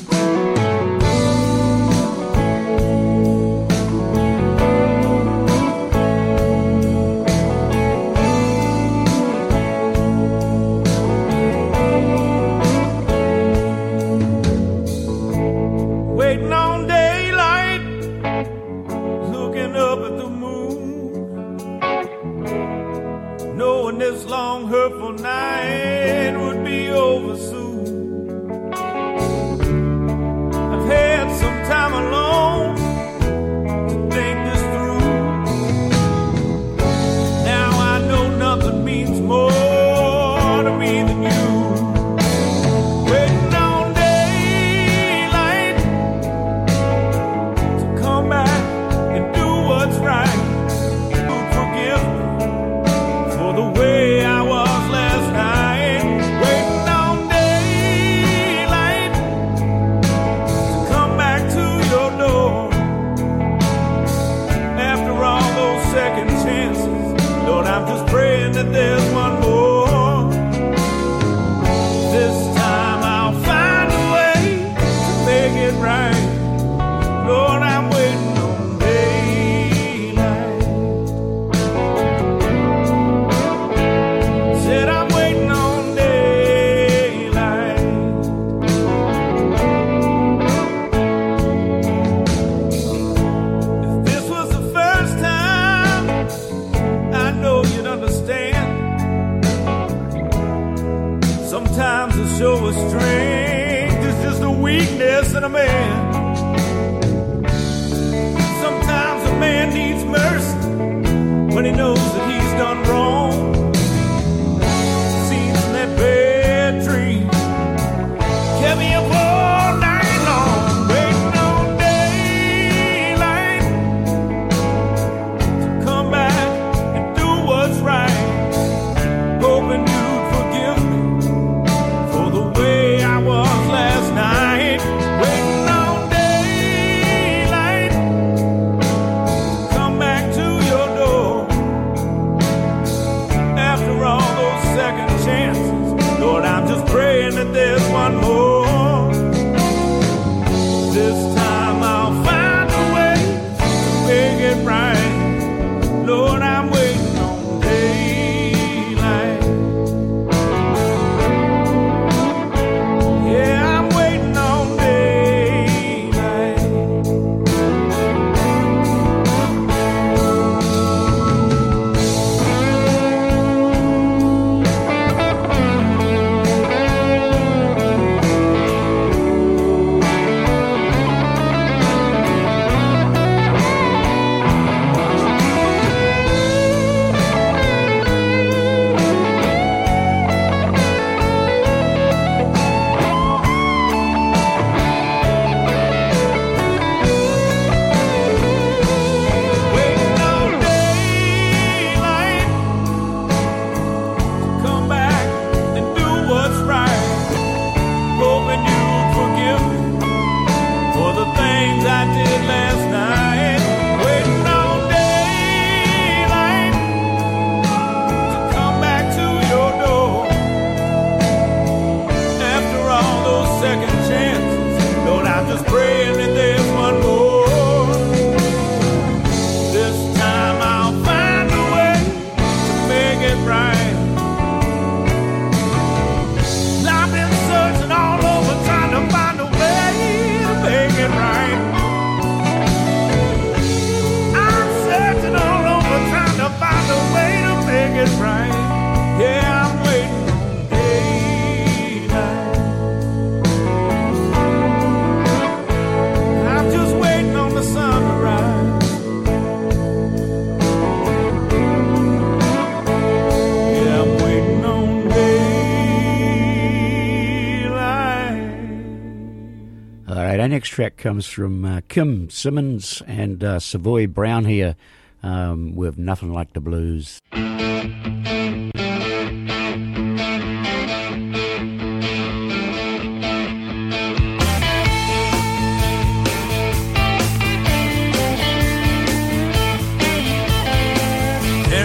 next 270.66 270.74
track 270.74 270.96
comes 270.96 271.28
from 271.28 271.64
uh, 271.64 271.80
Kim 271.88 272.28
Simmonds 272.28 273.00
and 273.06 273.44
uh, 273.44 273.60
Savoy 273.60 274.08
Brown 274.08 274.46
here 274.46 274.74
um, 275.22 275.76
with 275.76 275.96
Nothing 275.96 276.32
Like 276.32 276.54
the 276.54 276.60
Blues. 276.60 277.20
There 277.30 277.44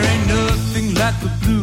ain't 0.04 0.28
nothing 0.28 0.96
like 0.96 1.20
the 1.22 1.30
blues. 1.44 1.61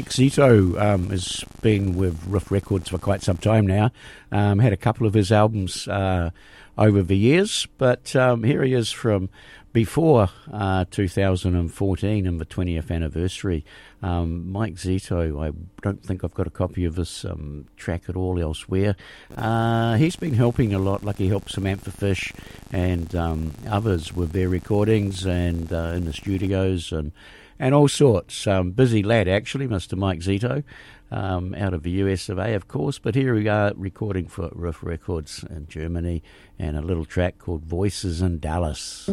Mike 0.00 0.08
Zito 0.08 0.80
um, 0.80 1.10
has 1.10 1.44
been 1.60 1.94
with 1.94 2.24
Ruf 2.26 2.50
Records 2.50 2.88
for 2.88 2.96
quite 2.96 3.22
some 3.22 3.36
time 3.36 3.66
now. 3.66 3.90
Um, 4.32 4.58
had 4.58 4.72
a 4.72 4.78
couple 4.78 5.06
of 5.06 5.12
his 5.12 5.30
albums 5.30 5.86
uh, 5.88 6.30
over 6.78 7.02
the 7.02 7.18
years, 7.18 7.68
but 7.76 8.16
um, 8.16 8.42
here 8.42 8.62
he 8.62 8.72
is 8.72 8.90
from 8.90 9.28
before 9.74 10.30
uh, 10.50 10.86
2014 10.90 12.26
and 12.26 12.40
the 12.40 12.46
20th 12.46 12.90
anniversary. 12.90 13.62
Um, 14.02 14.50
Mike 14.50 14.76
Zito, 14.76 15.46
I 15.46 15.52
don't 15.82 16.02
think 16.02 16.24
I've 16.24 16.32
got 16.32 16.46
a 16.46 16.50
copy 16.50 16.86
of 16.86 16.94
this 16.94 17.26
um, 17.26 17.66
track 17.76 18.04
at 18.08 18.16
all 18.16 18.40
elsewhere. 18.40 18.96
Uh, 19.36 19.96
he's 19.96 20.16
been 20.16 20.32
helping 20.32 20.72
a 20.72 20.78
lot, 20.78 21.04
like 21.04 21.18
he 21.18 21.28
helped 21.28 21.50
Samantha 21.50 21.90
Fish 21.90 22.32
and 22.72 23.14
um, 23.14 23.52
others 23.68 24.14
with 24.14 24.32
their 24.32 24.48
recordings 24.48 25.26
and 25.26 25.70
uh, 25.70 25.92
in 25.94 26.06
the 26.06 26.14
studios 26.14 26.90
and 26.90 27.12
and 27.60 27.74
all 27.74 27.86
sorts. 27.86 28.46
Um, 28.46 28.72
busy 28.72 29.02
lad, 29.04 29.28
actually, 29.28 29.68
Mr. 29.68 29.96
Mike 29.96 30.20
Zito, 30.20 30.64
um, 31.10 31.54
out 31.54 31.74
of 31.74 31.82
the 31.82 31.90
US 31.90 32.28
of 32.28 32.38
A, 32.38 32.54
of 32.54 32.66
course. 32.66 32.98
But 32.98 33.14
here 33.14 33.34
we 33.34 33.46
are 33.46 33.72
recording 33.76 34.26
for 34.26 34.50
Ruf 34.52 34.82
Records 34.82 35.44
in 35.48 35.68
Germany 35.68 36.22
and 36.58 36.76
a 36.76 36.82
little 36.82 37.04
track 37.04 37.38
called 37.38 37.62
Voices 37.64 38.22
in 38.22 38.40
Dallas. 38.40 39.08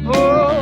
Seeing 0.00 0.61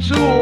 talking 0.00 0.37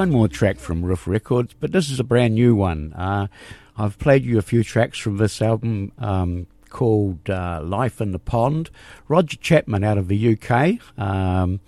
one 0.00 0.10
more 0.10 0.28
track 0.28 0.56
from 0.56 0.82
Ruf 0.82 1.06
Records, 1.06 1.54
but 1.60 1.72
this 1.72 1.90
is 1.90 2.00
a 2.00 2.04
brand 2.04 2.34
new 2.34 2.54
one. 2.54 2.94
Uh, 2.94 3.26
I've 3.76 3.98
played 3.98 4.24
you 4.24 4.38
a 4.38 4.42
few 4.42 4.64
tracks 4.64 4.98
from 4.98 5.18
this 5.18 5.42
album 5.42 5.92
um, 5.98 6.46
called 6.70 7.28
uh, 7.28 7.60
Life 7.62 8.00
in 8.00 8.12
the 8.12 8.18
Pond. 8.18 8.70
Roger 9.08 9.36
Chapman 9.36 9.84
out 9.84 9.98
of 9.98 10.08
the 10.08 10.38
UK. 10.38 10.78
Um, 10.96 11.60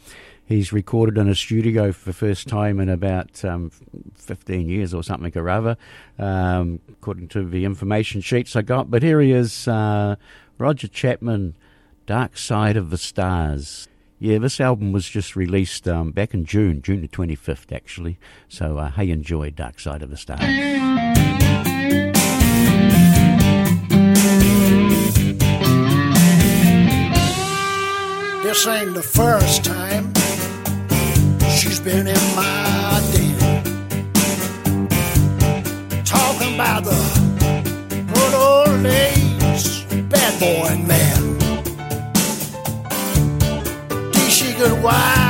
he's 0.47 0.73
recorded 0.73 1.19
in 1.19 1.29
a 1.29 1.35
studio 1.35 1.93
for 1.93 2.07
the 2.07 2.15
first 2.15 2.49
time 2.49 2.81
in 2.81 2.89
about 2.89 3.45
um, 3.45 3.71
15 4.15 4.67
years 4.67 4.95
or 4.95 5.03
something 5.03 5.37
or 5.37 5.51
other, 5.51 5.77
um, 6.19 6.81
according 6.89 7.29
to 7.29 7.47
the 7.47 7.67
information 7.67 8.23
sheets 8.23 8.57
I 8.57 8.63
got. 8.63 8.91
But 8.91 9.03
here 9.03 9.21
he 9.21 9.33
is, 9.33 9.69
uh, 9.69 10.17
Roger 10.57 10.89
Chapman, 10.89 11.55
Dark 12.07 12.39
Side 12.39 12.79
of 12.79 12.89
the 12.89 12.97
Stars. 12.97 13.89
Yeah, 14.25 14.39
this 14.39 14.61
album 14.61 14.93
was 14.93 15.09
just 15.09 15.35
released 15.35 15.89
um, 15.89 16.13
back 16.13 16.33
in 16.33 16.45
June, 16.45 16.81
June 16.81 17.01
the 17.01 17.09
25th, 17.09 17.73
actually. 17.73 18.21
So, 18.49 18.79
uh, 18.79 18.93
hey, 18.93 19.11
enjoy 19.11 19.51
Dark 19.51 19.81
Side 19.81 20.01
of 20.01 20.11
the 20.11 20.17
Stars. 20.17 20.39
This 28.45 28.65
ain't 28.69 28.95
the 28.95 29.03
first 29.03 29.65
time 29.65 30.15
she's 31.51 31.81
been 31.81 32.07
in 32.07 32.37
my 32.37 33.03
den. 33.11 34.87
Talking 36.05 36.55
about 36.55 36.85
the 36.85 36.95
good 38.15 38.35
old 38.35 38.85
days, 38.85 39.83
bad 40.09 40.39
boy 40.39 40.77
man. 40.87 41.22
Did 44.63 44.71
she 44.71 45.22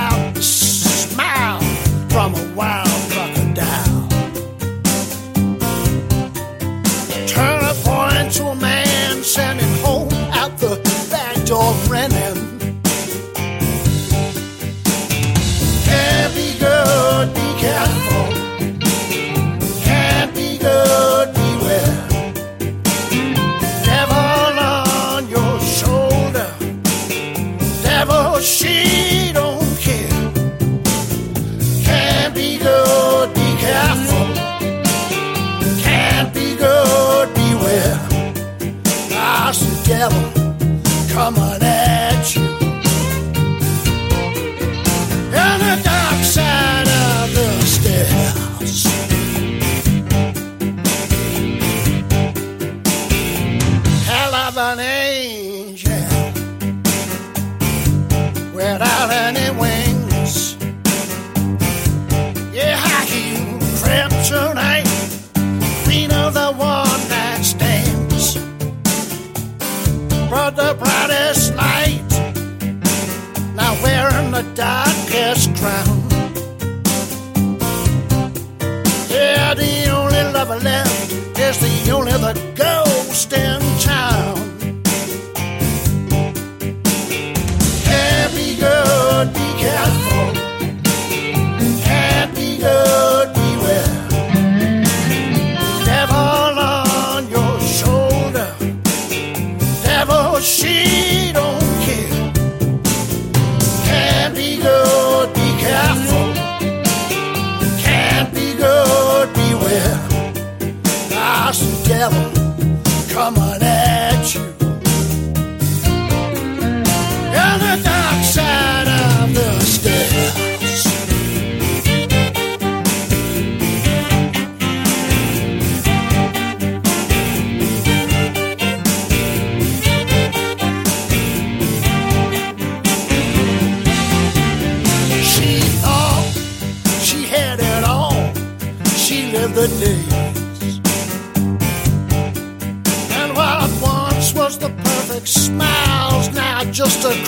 darkest 74.55 75.55
crown. 75.57 75.92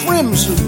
Crimson 0.07 0.63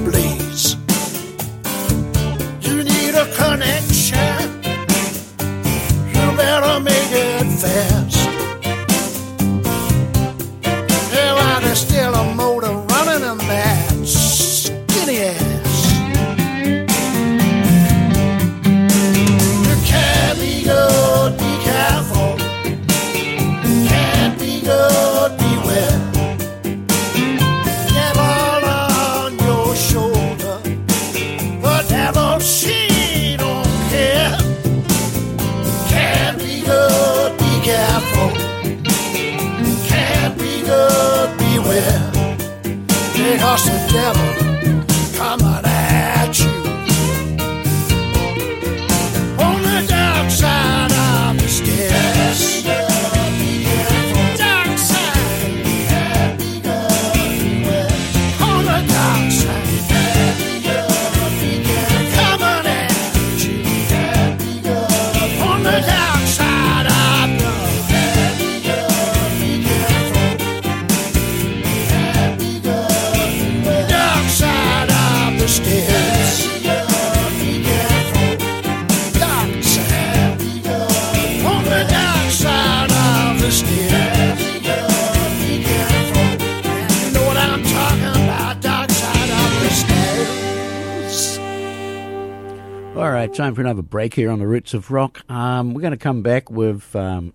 time 93.46 93.54
for 93.54 93.60
another 93.60 93.82
break 93.82 94.14
here 94.14 94.28
on 94.28 94.40
the 94.40 94.46
Roots 94.46 94.74
of 94.74 94.90
Rock. 94.90 95.22
Um, 95.30 95.72
we're 95.72 95.80
going 95.80 95.92
to 95.92 95.96
come 95.96 96.20
back 96.20 96.50
with 96.50 96.96
um, 96.96 97.32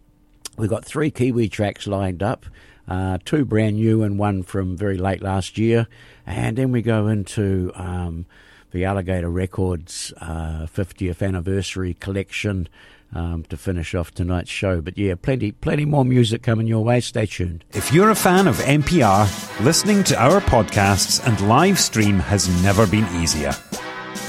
we've 0.57 0.69
got 0.69 0.83
three 0.83 1.09
Kiwi 1.09 1.47
tracks 1.47 1.87
lined 1.87 2.21
up, 2.21 2.45
uh, 2.85 3.19
two 3.23 3.45
brand 3.45 3.77
new 3.77 4.03
and 4.03 4.19
one 4.19 4.43
from 4.43 4.75
very 4.75 4.97
late 4.97 5.21
last 5.21 5.57
year, 5.57 5.87
and 6.25 6.57
then 6.57 6.73
we 6.73 6.81
go 6.81 7.07
into 7.07 7.71
um, 7.75 8.25
the 8.71 8.83
Alligator 8.83 9.29
Records 9.29 10.11
uh, 10.19 10.67
50th 10.67 11.25
anniversary 11.25 11.93
collection. 11.93 12.67
Um, 13.13 13.43
to 13.49 13.57
finish 13.57 13.93
off 13.93 14.13
tonight's 14.13 14.49
show, 14.49 14.79
but 14.79 14.97
yeah, 14.97 15.15
plenty, 15.21 15.51
plenty 15.51 15.83
more 15.83 16.05
music 16.05 16.43
coming 16.43 16.65
your 16.65 16.81
way. 16.81 17.01
Stay 17.01 17.25
tuned. 17.25 17.65
If 17.73 17.91
you're 17.91 18.09
a 18.09 18.15
fan 18.15 18.47
of 18.47 18.55
MPR, 18.59 19.59
listening 19.65 20.05
to 20.05 20.17
our 20.17 20.39
podcasts 20.39 21.21
and 21.27 21.49
live 21.49 21.77
stream 21.77 22.19
has 22.19 22.47
never 22.63 22.87
been 22.87 23.05
easier. 23.21 23.51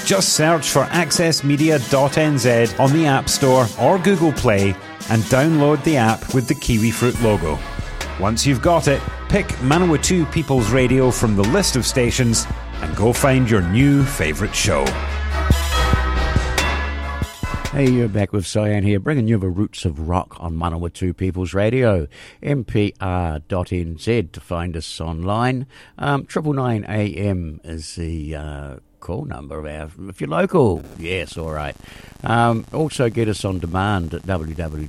Just 0.04 0.30
search 0.34 0.70
for 0.70 0.84
accessmedia.nz 0.84 2.80
on 2.80 2.92
the 2.92 3.06
App 3.06 3.28
Store 3.28 3.66
or 3.80 3.98
Google 3.98 4.32
Play 4.32 4.74
and 5.10 5.22
download 5.24 5.82
the 5.84 5.96
app 5.96 6.34
with 6.34 6.48
the 6.48 6.54
Kiwi 6.54 6.90
Fruit 6.90 7.20
logo. 7.22 7.58
Once 8.20 8.46
you've 8.46 8.62
got 8.62 8.88
it, 8.88 9.00
pick 9.28 9.46
Manawatu 9.60 10.30
People's 10.32 10.70
Radio 10.70 11.10
from 11.10 11.34
the 11.34 11.44
list 11.44 11.76
of 11.76 11.86
stations 11.86 12.46
and 12.82 12.94
go 12.96 13.12
find 13.12 13.48
your 13.48 13.62
new 13.62 14.04
favourite 14.04 14.54
show. 14.54 14.84
Hey, 17.72 17.90
you're 17.90 18.08
back 18.08 18.34
with 18.34 18.46
Cyan 18.46 18.84
here, 18.84 19.00
bringing 19.00 19.26
you 19.26 19.38
the 19.38 19.48
roots 19.48 19.86
of 19.86 20.08
rock 20.08 20.36
on 20.38 20.54
Manawatu 20.54 21.16
People's 21.16 21.54
Radio, 21.54 22.06
mpr.nz 22.42 24.32
to 24.32 24.40
find 24.40 24.76
us 24.76 25.00
online. 25.00 25.66
Um, 25.96 26.26
Triple 26.26 26.52
nine 26.52 26.84
AM 26.86 27.62
is 27.64 27.94
the 27.94 28.36
uh, 28.36 28.76
call 29.02 29.26
number 29.26 29.58
of 29.58 29.66
our, 29.66 29.90
if 30.08 30.20
you're 30.20 30.30
local. 30.30 30.82
Yes, 30.98 31.36
all 31.36 31.50
right. 31.50 31.76
Um, 32.22 32.64
also 32.72 33.10
get 33.10 33.28
us 33.28 33.44
on 33.44 33.58
demand 33.58 34.14
at 34.14 34.22
www.mpr.nz 34.22 34.88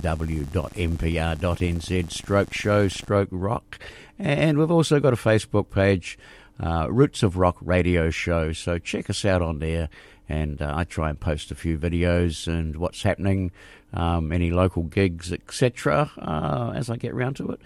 stroke 2.10 2.54
show 2.54 2.88
stroke 2.88 3.28
rock. 3.30 3.78
And 4.18 4.56
we've 4.56 4.70
also 4.70 5.00
got 5.00 5.12
a 5.12 5.16
Facebook 5.16 5.68
page, 5.70 6.16
uh, 6.58 6.86
Roots 6.88 7.22
of 7.24 7.36
Rock 7.36 7.56
Radio 7.60 8.10
Show. 8.10 8.52
So 8.52 8.78
check 8.78 9.10
us 9.10 9.24
out 9.24 9.42
on 9.42 9.58
there 9.58 9.88
and 10.28 10.62
uh, 10.62 10.72
I 10.74 10.84
try 10.84 11.10
and 11.10 11.18
post 11.18 11.50
a 11.50 11.54
few 11.54 11.76
videos 11.76 12.46
and 12.46 12.76
what's 12.76 13.02
happening, 13.02 13.50
um, 13.92 14.32
any 14.32 14.50
local 14.50 14.84
gigs, 14.84 15.32
etc. 15.32 16.10
Uh, 16.18 16.72
as 16.74 16.88
I 16.88 16.96
get 16.96 17.12
around 17.12 17.36
to 17.36 17.50
it. 17.50 17.60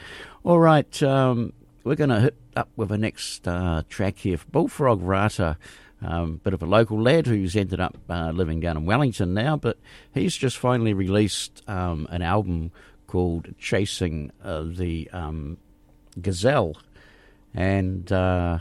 All 0.44 0.58
right, 0.58 1.02
um, 1.02 1.52
we're 1.84 1.94
going 1.94 2.10
to 2.10 2.20
hit 2.20 2.36
up 2.56 2.70
with 2.76 2.88
the 2.88 2.98
next 2.98 3.46
uh, 3.46 3.82
track 3.88 4.18
here, 4.18 4.38
Bullfrog 4.50 5.02
Rata. 5.02 5.56
Um, 6.00 6.40
bit 6.44 6.54
of 6.54 6.62
a 6.62 6.66
local 6.66 7.00
lad 7.02 7.26
who's 7.26 7.56
ended 7.56 7.80
up 7.80 7.96
uh, 8.08 8.30
living 8.30 8.60
down 8.60 8.76
in 8.76 8.86
Wellington 8.86 9.34
now, 9.34 9.56
but 9.56 9.78
he's 10.14 10.36
just 10.36 10.56
finally 10.56 10.92
released 10.92 11.62
um, 11.68 12.06
an 12.10 12.22
album 12.22 12.70
called 13.08 13.48
Chasing 13.58 14.30
uh, 14.44 14.62
the 14.62 15.10
um, 15.12 15.58
Gazelle, 16.20 16.76
and 17.52 18.12
uh, 18.12 18.60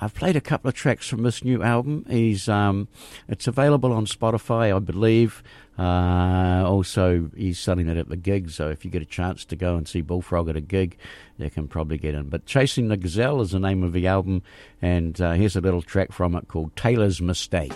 I've 0.00 0.14
played 0.14 0.36
a 0.36 0.40
couple 0.40 0.68
of 0.68 0.74
tracks 0.74 1.08
from 1.08 1.22
this 1.22 1.44
new 1.44 1.62
album. 1.62 2.04
He's 2.08 2.48
um, 2.48 2.88
it's 3.28 3.46
available 3.46 3.92
on 3.92 4.06
Spotify, 4.06 4.74
I 4.74 4.78
believe. 4.78 5.42
Uh, 5.78 6.62
also, 6.66 7.30
he's 7.34 7.58
selling 7.58 7.88
it 7.88 7.96
at 7.96 8.08
the 8.08 8.16
gig, 8.16 8.50
so 8.50 8.68
if 8.68 8.84
you 8.84 8.90
get 8.90 9.00
a 9.00 9.06
chance 9.06 9.44
to 9.46 9.56
go 9.56 9.76
and 9.76 9.88
see 9.88 10.02
Bullfrog 10.02 10.48
at 10.48 10.56
a 10.56 10.60
gig, 10.60 10.96
you 11.38 11.50
can 11.50 11.68
probably 11.68 11.96
get 11.96 12.14
in. 12.14 12.28
But 12.28 12.44
Chasing 12.44 12.88
the 12.88 12.96
Gazelle 12.96 13.40
is 13.40 13.52
the 13.52 13.60
name 13.60 13.82
of 13.82 13.92
the 13.92 14.06
album, 14.06 14.42
and 14.82 15.18
uh, 15.20 15.32
here's 15.32 15.56
a 15.56 15.60
little 15.60 15.82
track 15.82 16.12
from 16.12 16.34
it 16.34 16.48
called 16.48 16.76
Taylor's 16.76 17.22
Mistake. 17.22 17.72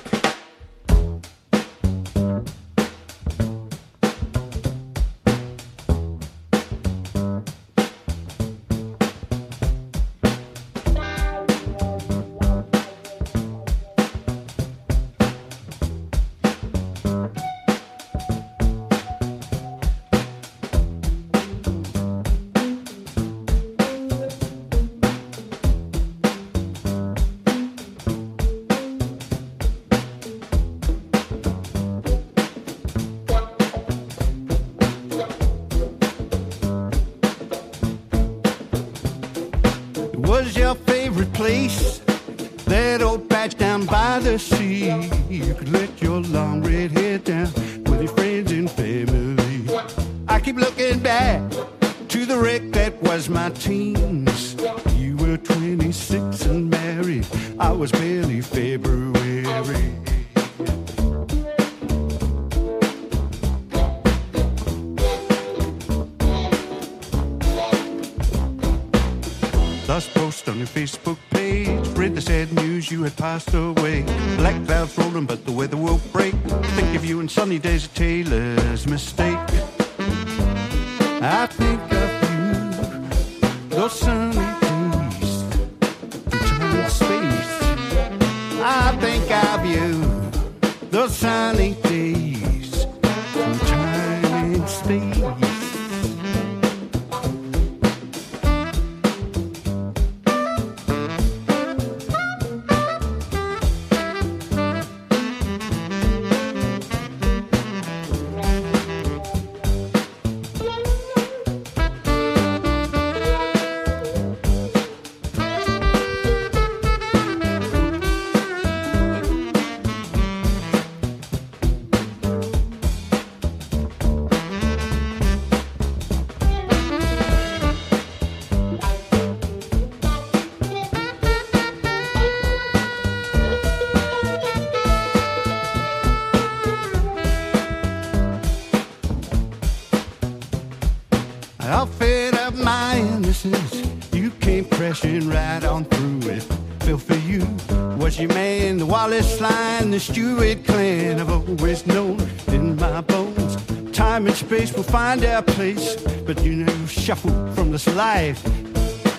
Find 154.94 155.24
our 155.24 155.42
place. 155.42 155.96
But 156.24 156.40
you 156.44 156.54
know, 156.54 156.72
you 156.72 156.86
shuffle 156.86 157.32
from 157.54 157.72
this 157.72 157.88
life. 157.96 158.40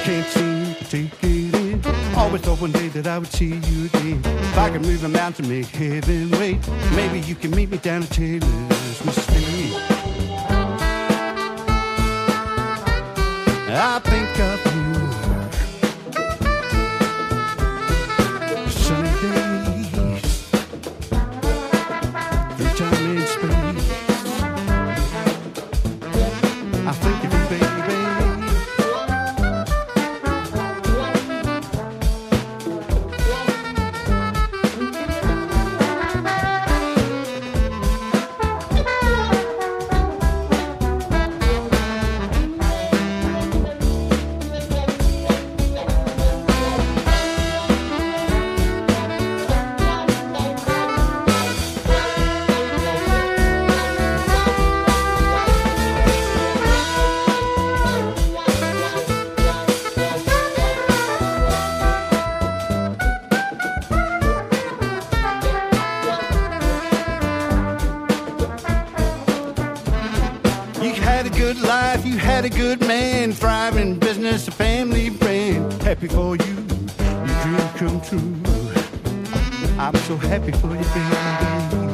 Can't 0.02 0.28
seem 0.28 0.76
to 0.76 0.84
take 0.90 1.12
it 1.24 1.54
in. 1.54 1.82
Always 2.16 2.40
thought 2.40 2.62
one 2.62 2.72
day 2.72 2.88
that 2.88 3.06
I 3.06 3.18
would 3.18 3.30
see 3.30 3.60
you 3.68 3.84
again. 3.84 4.22
If 4.24 4.56
I 4.56 4.70
could 4.70 4.80
move 4.80 5.04
a 5.04 5.10
mountain, 5.10 5.46
make 5.46 5.66
heaven 5.66 6.30
wait. 6.30 6.58
Maybe 6.96 7.20
you 7.20 7.34
can 7.34 7.50
meet 7.50 7.68
me 7.70 7.76
down 7.76 8.02
at 8.02 8.08
Taylor's 8.08 8.81
Happy 76.02 76.14
for 76.16 76.34
you, 76.34 76.54
your 76.98 77.68
dream 77.76 78.00
come 78.00 78.00
true. 78.00 78.34
I'm 79.78 79.94
so 79.94 80.16
happy 80.16 80.50
for 80.50 80.74
you, 80.74 80.82
baby. 80.82 81.91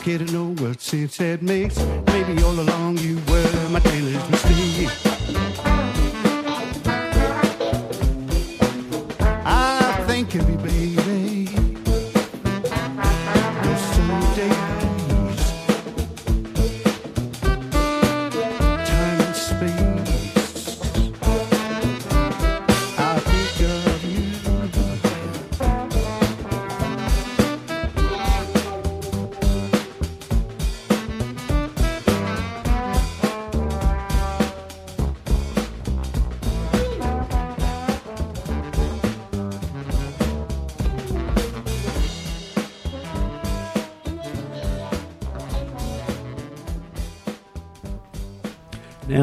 To 0.00 0.18
know 0.32 0.54
what 0.64 0.80
sense 0.80 1.18
that 1.18 1.42
makes. 1.42 1.78
Maybe 2.06 2.42
all 2.42 2.58
along 2.58 2.98
you 2.98 3.16
were 3.28 3.68
my 3.68 3.80
tailor's 3.80 4.30
mistake. 4.30 4.99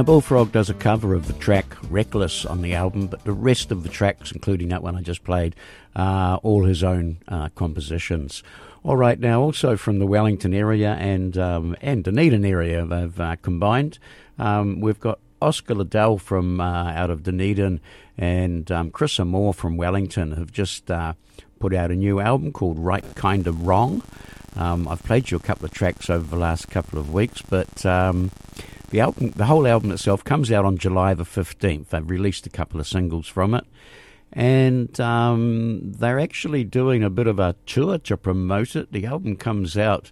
Bullfrog 0.08 0.54
does 0.54 0.70
a 0.70 0.74
cover 0.74 1.14
of 1.14 1.28
the 1.28 1.34
track 1.34 1.66
Reckless 1.90 2.46
on 2.46 2.62
the 2.62 2.74
album, 2.74 3.08
but 3.08 3.26
the 3.26 3.34
rest 3.34 3.74
of 3.74 3.84
the 3.84 3.90
tracks, 3.90 4.32
including 4.32 4.70
that 4.70 4.82
one 4.82 4.96
I 4.96 5.02
just 5.02 5.22
played, 5.26 5.54
are 5.98 6.38
all 6.44 6.64
his 6.64 6.82
own 6.82 7.18
uh, 7.28 7.50
compositions. 7.50 8.42
All 8.86 8.96
right, 8.96 9.20
now 9.20 9.42
also 9.42 9.76
from 9.76 10.00
the 10.00 10.08
Wellington 10.08 10.54
area 10.54 10.94
and 10.94 11.38
um, 11.38 11.76
and 11.82 12.06
Dunedin 12.06 12.46
area, 12.46 12.86
they've 12.86 13.20
uh, 13.20 13.36
combined. 13.42 14.00
Um, 14.40 14.80
we've 14.80 14.98
got 14.98 15.20
Oscar 15.42 15.76
Liddell 15.76 16.20
from 16.20 16.62
uh, 16.62 16.94
out 16.94 17.10
of 17.10 17.24
Dunedin 17.24 17.82
and 18.18 18.72
um, 18.72 18.92
Chris 18.92 19.20
Moore 19.20 19.54
from 19.54 19.76
Wellington 19.76 20.32
have 20.32 20.54
just 20.54 20.90
uh, 20.90 21.16
put 21.60 21.74
out 21.74 21.92
a 21.92 21.96
new 21.96 22.22
album 22.22 22.54
called 22.54 22.80
Right 22.80 23.04
Kind 23.16 23.46
of 23.46 23.68
Wrong. 23.68 24.02
Um, 24.56 24.88
I've 24.88 25.04
played 25.04 25.32
you 25.32 25.36
a 25.36 25.42
couple 25.42 25.66
of 25.66 25.74
tracks 25.74 26.10
over 26.10 26.26
the 26.26 26.42
last 26.42 26.70
couple 26.70 26.98
of 26.98 27.14
weeks, 27.14 27.42
but 27.42 27.86
um, 27.86 28.32
the 28.90 29.00
album, 29.00 29.32
the 29.32 29.46
whole 29.46 29.68
album 29.68 29.92
itself, 29.92 30.24
comes 30.24 30.52
out 30.52 30.66
on 30.66 30.78
July 30.78 31.14
the 31.14 31.26
fifteenth. 31.26 31.90
They've 31.90 32.10
released 32.10 32.46
a 32.46 32.50
couple 32.50 32.80
of 32.80 32.88
singles 32.88 33.28
from 33.28 33.54
it, 33.54 33.66
and 34.32 35.00
um, 35.00 35.94
they're 35.94 36.20
actually 36.20 36.64
doing 36.64 37.04
a 37.04 37.10
bit 37.10 37.28
of 37.28 37.40
a 37.40 37.56
tour 37.66 37.98
to 38.00 38.18
promote 38.18 38.76
it. 38.76 38.92
The 38.92 39.06
album 39.06 39.36
comes 39.36 39.78
out 39.78 40.12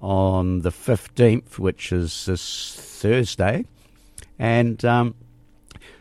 on 0.00 0.60
the 0.60 0.70
fifteenth, 0.70 1.58
which 1.58 1.92
is 1.92 2.26
this 2.26 2.74
Thursday, 2.78 3.64
and 4.38 4.84
um, 4.84 5.14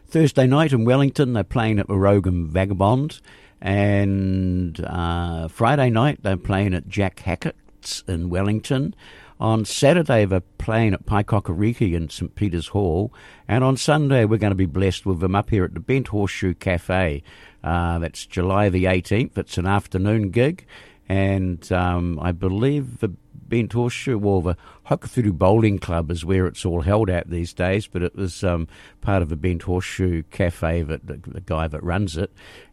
Thursday 0.08 0.48
night 0.48 0.74
in 0.74 0.86
Wellington 0.86 1.34
they're 1.34 1.44
playing 1.44 1.80
at 1.80 1.88
the 1.88 1.98
Rogan 1.98 2.48
Vagabond, 2.48 3.20
and 3.62 4.80
uh, 4.82 5.48
Friday 5.48 5.90
night 5.90 6.24
they're 6.24 6.38
playing 6.38 6.74
at 6.74 6.88
Jack 6.88 7.20
Hackett's 7.20 8.04
in 8.08 8.30
Wellington. 8.30 8.96
On 9.40 9.66
Saturday, 9.66 10.26
they're 10.26 10.42
playing 10.58 10.94
at 10.94 11.06
Paekakariki 11.06 11.94
in 11.94 12.10
St. 12.10 12.34
Peter's 12.34 12.70
Hall. 12.70 13.14
And 13.48 13.64
on 13.64 13.78
Sunday, 13.78 14.26
we're 14.26 14.40
going 14.40 14.52
to 14.52 14.56
be 14.56 14.66
blessed 14.66 15.06
with 15.06 15.20
them 15.20 15.36
up 15.36 15.52
here 15.52 15.64
at 15.64 15.74
the 15.74 15.80
Bent 15.80 16.08
Horseshoe 16.08 16.56
Cafe. 16.56 17.22
Uh, 17.64 18.00
that's 18.00 18.26
July 18.26 18.70
the 18.70 18.86
18th. 18.86 19.38
It's 19.38 19.58
an 19.58 19.68
afternoon 19.68 20.32
gig. 20.32 20.66
And 21.08 21.72
um, 21.72 22.20
I 22.20 22.32
believe 22.32 23.00
the 23.00 23.10
Bent 23.48 23.74
Horseshoe, 23.74 24.18
well, 24.18 24.42
the 24.42 24.58
Hokowhitu 24.88 25.32
Bowling 25.32 25.80
Club 25.80 26.12
is 26.12 26.26
where 26.26 26.48
it's 26.48 26.66
all 26.66 26.82
held 26.82 27.10
at 27.10 27.30
these 27.30 27.54
days, 27.54 27.88
but 27.88 28.02
it 28.02 28.16
was 28.16 28.44
um, 28.44 28.68
part 29.02 29.22
of 29.22 29.30
the 29.30 29.36
Bent 29.36 29.64
Horseshoe 29.64 30.24
Cafe, 30.32 30.82
that 30.84 31.08
the, 31.08 31.20
the 31.26 31.42
guy 31.42 31.68
that 31.68 31.84
runs 31.84 32.18
it. 32.18 32.32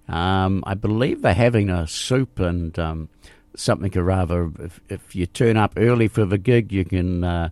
Um, 0.09 0.65
I 0.67 0.75
believe 0.75 1.23
they're 1.23 1.35
having 1.35 1.71
a 1.71 1.87
soup 1.87 2.41
and 2.41 2.77
um, 2.79 3.09
something 3.57 3.97
or 3.97 4.05
rather. 4.05 4.51
If, 4.59 4.81
if 4.89 5.15
you 5.15 5.27
turn 5.27 5.57
up 5.57 5.75
early 5.77 6.09
for 6.09 6.25
the 6.25 6.39
gig, 6.39 6.73
you 6.73 6.85
can 6.85 7.25
uh, 7.25 7.49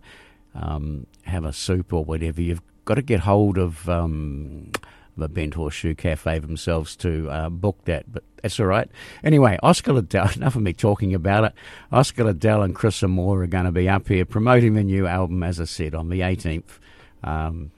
um, 0.55 1.07
have 1.23 1.45
a 1.45 1.53
soup 1.53 1.93
or 1.93 2.03
whatever. 2.03 2.41
You've 2.41 2.61
got 2.85 2.95
to 2.95 3.01
get 3.01 3.21
hold 3.21 3.57
of 3.57 3.87
um, 3.89 4.71
the 5.17 5.29
Bent 5.29 5.53
Horseshoe 5.53 5.95
Cafe 5.95 6.39
themselves 6.39 6.95
to 6.97 7.29
uh, 7.29 7.49
book 7.49 7.77
that, 7.85 8.11
but 8.11 8.23
that's 8.41 8.59
all 8.59 8.65
right. 8.65 8.89
Anyway, 9.23 9.57
Oscar 9.63 9.93
Liddell, 9.93 10.29
enough 10.35 10.55
of 10.55 10.61
me 10.61 10.73
talking 10.73 11.13
about 11.13 11.45
it. 11.45 11.53
Oscar 11.91 12.25
Liddell 12.25 12.61
and 12.63 12.75
Chris 12.75 13.01
Moore 13.03 13.43
are 13.43 13.47
going 13.47 13.65
to 13.65 13.71
be 13.71 13.87
up 13.89 14.07
here 14.07 14.25
promoting 14.25 14.73
the 14.73 14.83
new 14.83 15.07
album, 15.07 15.43
as 15.43 15.59
I 15.59 15.65
said, 15.65 15.95
on 15.95 16.09
the 16.09 16.21
18th 16.21 16.79
um, 17.23 17.71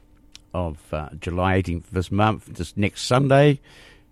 of 0.53 0.79
uh, 0.91 1.09
July, 1.19 1.61
18th 1.61 1.85
this 1.91 2.11
month, 2.11 2.53
just 2.53 2.77
next 2.77 3.03
Sunday. 3.03 3.59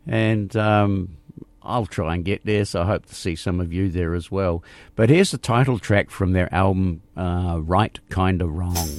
And 0.05 0.55
um, 0.57 1.17
I'll 1.63 1.85
try 1.85 2.15
and 2.15 2.25
get 2.25 2.45
there, 2.45 2.65
so 2.65 2.81
I 2.81 2.85
hope 2.85 3.05
to 3.05 3.15
see 3.15 3.35
some 3.35 3.59
of 3.59 3.71
you 3.71 3.89
there 3.89 4.13
as 4.13 4.29
well. 4.29 4.63
But 4.95 5.09
here's 5.09 5.31
the 5.31 5.37
title 5.37 5.79
track 5.79 6.09
from 6.09 6.33
their 6.33 6.53
album, 6.53 7.01
uh, 7.15 7.59
Right 7.61 7.99
Kinda 8.09 8.47
Wrong. 8.47 8.89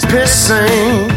Pissing 0.00 1.11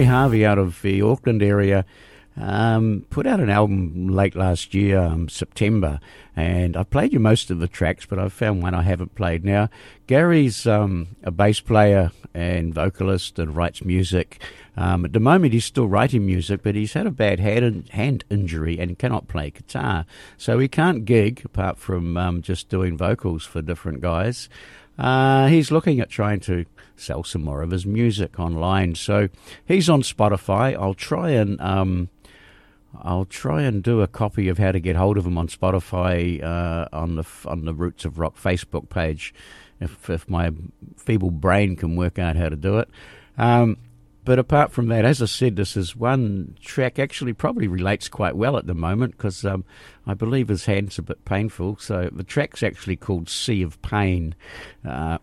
Gary 0.00 0.08
Harvey 0.08 0.46
out 0.46 0.56
of 0.56 0.80
the 0.80 1.02
Auckland 1.02 1.42
area 1.42 1.84
um, 2.34 3.04
put 3.10 3.26
out 3.26 3.38
an 3.38 3.50
album 3.50 4.08
late 4.08 4.34
last 4.34 4.72
year, 4.72 4.98
um, 4.98 5.28
September, 5.28 6.00
and 6.34 6.74
I've 6.74 6.88
played 6.88 7.12
you 7.12 7.20
most 7.20 7.50
of 7.50 7.60
the 7.60 7.68
tracks, 7.68 8.06
but 8.06 8.18
I've 8.18 8.32
found 8.32 8.62
one 8.62 8.72
I 8.72 8.80
haven't 8.80 9.14
played. 9.14 9.44
Now, 9.44 9.68
Gary's 10.06 10.66
um, 10.66 11.08
a 11.22 11.30
bass 11.30 11.60
player 11.60 12.12
and 12.32 12.72
vocalist 12.72 13.38
and 13.38 13.54
writes 13.54 13.84
music. 13.84 14.40
Um, 14.74 15.04
at 15.04 15.12
the 15.12 15.20
moment, 15.20 15.52
he's 15.52 15.66
still 15.66 15.86
writing 15.86 16.24
music, 16.24 16.62
but 16.62 16.76
he's 16.76 16.94
had 16.94 17.06
a 17.06 17.10
bad 17.10 17.38
hand, 17.38 17.90
hand 17.90 18.24
injury 18.30 18.78
and 18.78 18.98
cannot 18.98 19.28
play 19.28 19.50
guitar, 19.50 20.06
so 20.38 20.58
he 20.58 20.66
can't 20.66 21.04
gig 21.04 21.42
apart 21.44 21.76
from 21.76 22.16
um, 22.16 22.40
just 22.40 22.70
doing 22.70 22.96
vocals 22.96 23.44
for 23.44 23.60
different 23.60 24.00
guys. 24.00 24.48
Uh, 24.98 25.48
he's 25.48 25.70
looking 25.70 26.00
at 26.00 26.08
trying 26.08 26.40
to 26.40 26.64
sell 27.00 27.24
some 27.24 27.42
more 27.42 27.62
of 27.62 27.70
his 27.70 27.86
music 27.86 28.38
online. 28.38 28.94
So 28.94 29.28
he's 29.64 29.88
on 29.88 30.02
Spotify. 30.02 30.76
I'll 30.78 30.94
try 30.94 31.30
and 31.30 31.60
um, 31.60 32.08
I'll 33.02 33.24
try 33.24 33.62
and 33.62 33.82
do 33.82 34.00
a 34.00 34.06
copy 34.06 34.48
of 34.48 34.58
how 34.58 34.72
to 34.72 34.80
get 34.80 34.96
hold 34.96 35.16
of 35.16 35.26
him 35.26 35.38
on 35.38 35.48
Spotify 35.48 36.42
uh, 36.42 36.88
on 36.92 37.16
the 37.16 37.24
on 37.46 37.64
the 37.64 37.74
Roots 37.74 38.04
of 38.04 38.18
Rock 38.18 38.36
Facebook 38.36 38.88
page, 38.88 39.34
if 39.80 40.10
if 40.10 40.28
my 40.28 40.50
feeble 40.96 41.30
brain 41.30 41.76
can 41.76 41.96
work 41.96 42.18
out 42.18 42.36
how 42.36 42.48
to 42.48 42.56
do 42.56 42.78
it. 42.78 42.88
Um, 43.38 43.78
but 44.24 44.38
apart 44.38 44.70
from 44.70 44.88
that, 44.88 45.04
as 45.04 45.22
I 45.22 45.26
said, 45.26 45.56
this 45.56 45.76
is 45.76 45.96
one 45.96 46.56
track 46.60 46.98
actually 46.98 47.32
probably 47.32 47.66
relates 47.68 48.08
quite 48.08 48.36
well 48.36 48.56
at 48.58 48.66
the 48.66 48.74
moment 48.74 49.16
because 49.16 49.44
um, 49.44 49.64
I 50.06 50.14
believe 50.14 50.48
his 50.48 50.66
hand's 50.66 50.98
a 50.98 51.02
bit 51.02 51.24
painful. 51.24 51.78
So 51.78 52.10
the 52.12 52.22
track's 52.22 52.62
actually 52.62 52.96
called 52.96 53.28
Sea 53.28 53.62
of 53.62 53.80
Pain. 53.80 54.34
Uh, 54.86 55.18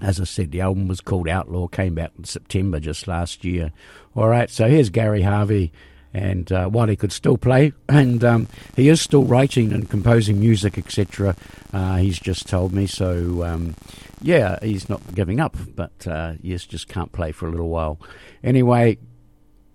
as 0.00 0.20
I 0.20 0.24
said, 0.24 0.52
the 0.52 0.60
album 0.60 0.88
was 0.88 1.00
called 1.00 1.28
Outlaw, 1.28 1.66
came 1.66 1.98
out 1.98 2.12
in 2.16 2.24
September 2.24 2.78
just 2.80 3.08
last 3.08 3.44
year. 3.44 3.72
All 4.14 4.28
right, 4.28 4.48
so 4.48 4.68
here's 4.68 4.90
Gary 4.90 5.22
Harvey, 5.22 5.72
and 6.14 6.50
uh, 6.52 6.68
while 6.68 6.88
he 6.88 6.96
could 6.96 7.12
still 7.12 7.36
play, 7.36 7.72
and 7.88 8.22
um, 8.24 8.48
he 8.76 8.88
is 8.88 9.00
still 9.00 9.24
writing 9.24 9.72
and 9.72 9.90
composing 9.90 10.40
music, 10.40 10.78
etc., 10.78 11.36
uh, 11.72 11.96
he's 11.96 12.18
just 12.18 12.48
told 12.48 12.72
me. 12.72 12.86
So, 12.86 13.44
um, 13.44 13.74
yeah, 14.22 14.58
he's 14.62 14.88
not 14.88 15.14
giving 15.14 15.40
up, 15.40 15.56
but 15.74 16.06
uh, 16.06 16.34
yes, 16.42 16.64
just 16.64 16.88
can't 16.88 17.12
play 17.12 17.32
for 17.32 17.46
a 17.46 17.50
little 17.50 17.68
while. 17.68 18.00
Anyway, 18.42 18.98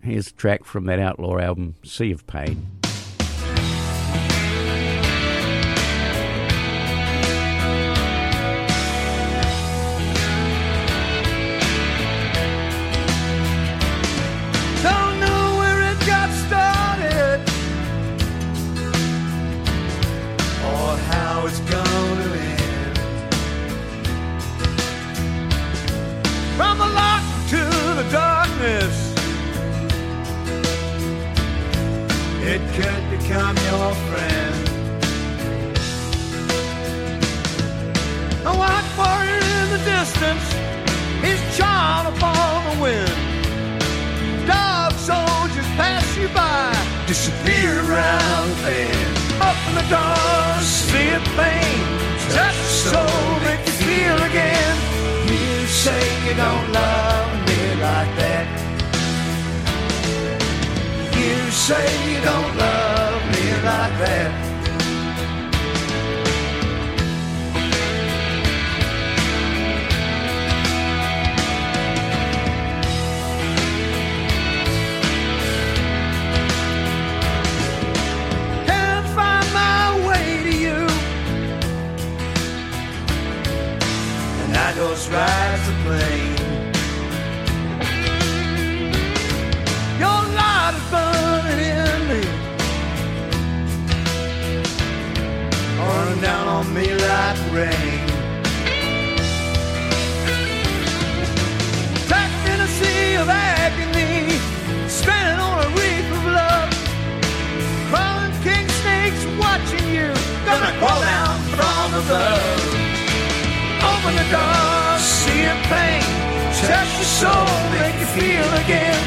here's 0.02 0.28
a 0.28 0.34
track 0.34 0.64
from 0.64 0.86
that 0.86 1.00
Outlaw 1.00 1.40
album, 1.40 1.76
Sea 1.84 2.12
of 2.12 2.26
Pain. 2.28 2.83
Door, 49.90 50.62
see 50.62 51.10
a 51.10 51.20
thing, 51.20 51.80
touch 52.34 52.56
soul, 52.56 53.40
make 53.44 53.66
you 53.66 53.74
feel 53.84 54.18
again. 54.30 54.76
You 55.28 55.68
say 55.68 56.02
you 56.26 56.34
don't 56.36 56.72
love 56.72 57.32
me 57.48 57.62
like 57.82 58.12
that. 58.22 58.48
You 61.20 61.52
say 61.52 61.86
you 62.10 62.22
don't 62.22 62.58
love 62.58 63.22
me 63.34 63.46
like 63.64 63.98
that. 64.06 64.53
And 84.76 84.82
I 84.82 84.90
just 84.90 85.10
the 85.12 85.74
plane. 85.84 86.36
Your 90.00 90.22
light 90.34 90.74
is 90.76 90.86
burning 90.90 91.62
in 91.78 92.02
me. 92.10 92.22
Pouring 95.78 96.22
down 96.22 96.48
on 96.48 96.74
me 96.74 96.88
like 96.92 97.40
rain. 97.52 98.08
Trapped 102.08 102.50
in 102.50 102.60
a 102.60 102.68
sea 102.68 103.16
of 103.16 103.30
agony. 103.30 104.40
Stranded 104.88 105.40
on 105.40 105.66
a 105.66 105.70
reef 105.78 106.12
of 106.18 106.26
love. 106.26 106.70
Crawling 107.92 108.34
king 108.42 108.68
snakes 108.82 109.24
watching 109.40 109.88
you. 109.94 110.08
Gonna 110.46 110.76
crawl 110.80 111.02
down 111.02 111.40
from 111.58 111.94
above. 111.94 112.73
Open 114.04 114.18
the 114.18 114.30
door, 114.32 115.00
see 115.00 115.46
a 115.46 115.56
pain. 115.72 116.04
Touch 116.68 116.92
your 117.00 117.12
soul, 117.22 117.48
make 117.72 117.98
you 118.02 118.06
feel 118.08 118.50
again. 118.64 119.00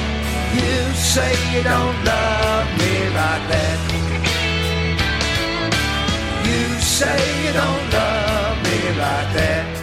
You 0.54 0.94
say 0.94 1.32
you 1.52 1.62
don't 1.62 1.98
love 2.02 2.66
me 2.80 2.94
like 3.20 3.44
that. 3.52 3.78
You 6.48 6.80
say 6.80 7.18
you 7.44 7.52
don't 7.52 7.92
love 7.92 8.56
me 8.64 8.78
like 8.98 9.30
that. 9.36 9.75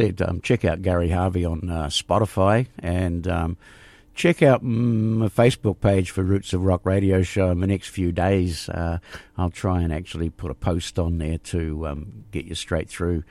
Said, 0.00 0.22
um, 0.22 0.40
check 0.40 0.64
out 0.64 0.80
Gary 0.80 1.10
Harvey 1.10 1.44
on 1.44 1.68
uh, 1.68 1.86
Spotify 1.88 2.66
and 2.78 3.28
um, 3.28 3.58
check 4.14 4.42
out 4.42 4.62
my 4.62 5.28
Facebook 5.28 5.80
page 5.80 6.10
for 6.10 6.22
Roots 6.22 6.54
of 6.54 6.64
Rock 6.64 6.86
Radio 6.86 7.22
Show 7.22 7.50
in 7.50 7.60
the 7.60 7.66
next 7.66 7.88
few 7.88 8.10
days. 8.10 8.70
Uh, 8.70 8.98
I'll 9.36 9.50
try 9.50 9.82
and 9.82 9.92
actually 9.92 10.30
put 10.30 10.50
a 10.50 10.54
post 10.54 10.98
on 10.98 11.18
there 11.18 11.36
to 11.36 11.86
um, 11.86 12.24
get 12.30 12.46
you 12.46 12.54
straight 12.54 12.88
through 12.88 13.24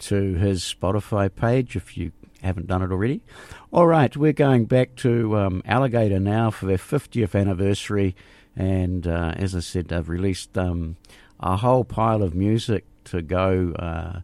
to 0.00 0.34
his 0.34 0.62
Spotify 0.62 1.34
page 1.34 1.74
if 1.74 1.96
you 1.96 2.12
haven't 2.42 2.68
done 2.68 2.82
it 2.82 2.92
already. 2.92 3.22
All 3.72 3.88
right, 3.88 4.16
we're 4.16 4.32
going 4.32 4.66
back 4.66 4.94
to 4.96 5.36
um, 5.36 5.62
Alligator 5.64 6.20
now 6.20 6.52
for 6.52 6.66
their 6.66 6.78
50th 6.78 7.34
anniversary. 7.38 8.14
And 8.54 9.04
uh, 9.08 9.34
as 9.36 9.56
I 9.56 9.60
said, 9.60 9.88
they've 9.88 10.08
released 10.08 10.56
um, 10.56 10.96
a 11.40 11.56
whole 11.56 11.82
pile 11.82 12.22
of 12.22 12.36
music 12.36 12.84
to 13.06 13.20
go. 13.20 13.72
Uh, 13.72 14.20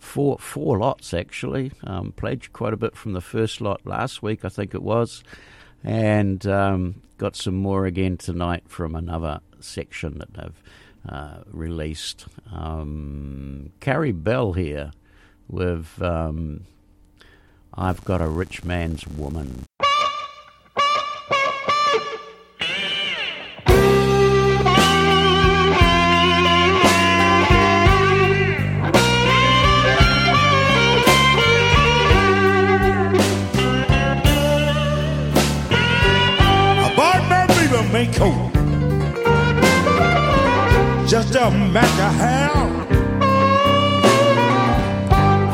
four 0.00 0.38
four 0.38 0.78
lots 0.78 1.14
actually. 1.14 1.70
Um, 1.84 2.12
played 2.12 2.52
quite 2.52 2.72
a 2.72 2.76
bit 2.76 2.96
from 2.96 3.12
the 3.12 3.20
first 3.20 3.60
lot 3.60 3.86
last 3.86 4.22
week, 4.22 4.44
I 4.44 4.48
think 4.48 4.74
it 4.74 4.82
was, 4.82 5.22
and 5.84 6.44
um, 6.46 7.02
got 7.18 7.36
some 7.36 7.54
more 7.54 7.86
again 7.86 8.16
tonight 8.16 8.64
from 8.66 8.96
another 8.96 9.40
section 9.60 10.18
that 10.18 10.34
they've 10.34 10.62
uh, 11.08 11.42
released. 11.46 12.26
Um, 12.52 13.70
Carey 13.80 14.12
Bell 14.12 14.54
here 14.54 14.90
with 15.48 16.00
um, 16.02 16.64
"I've 17.74 18.04
Got 18.04 18.20
a 18.20 18.28
Rich 18.28 18.64
Man's 18.64 19.06
Woman." 19.06 19.64
Just 41.08 41.34
a 41.34 41.50
matter 41.50 42.10
how. 42.22 42.54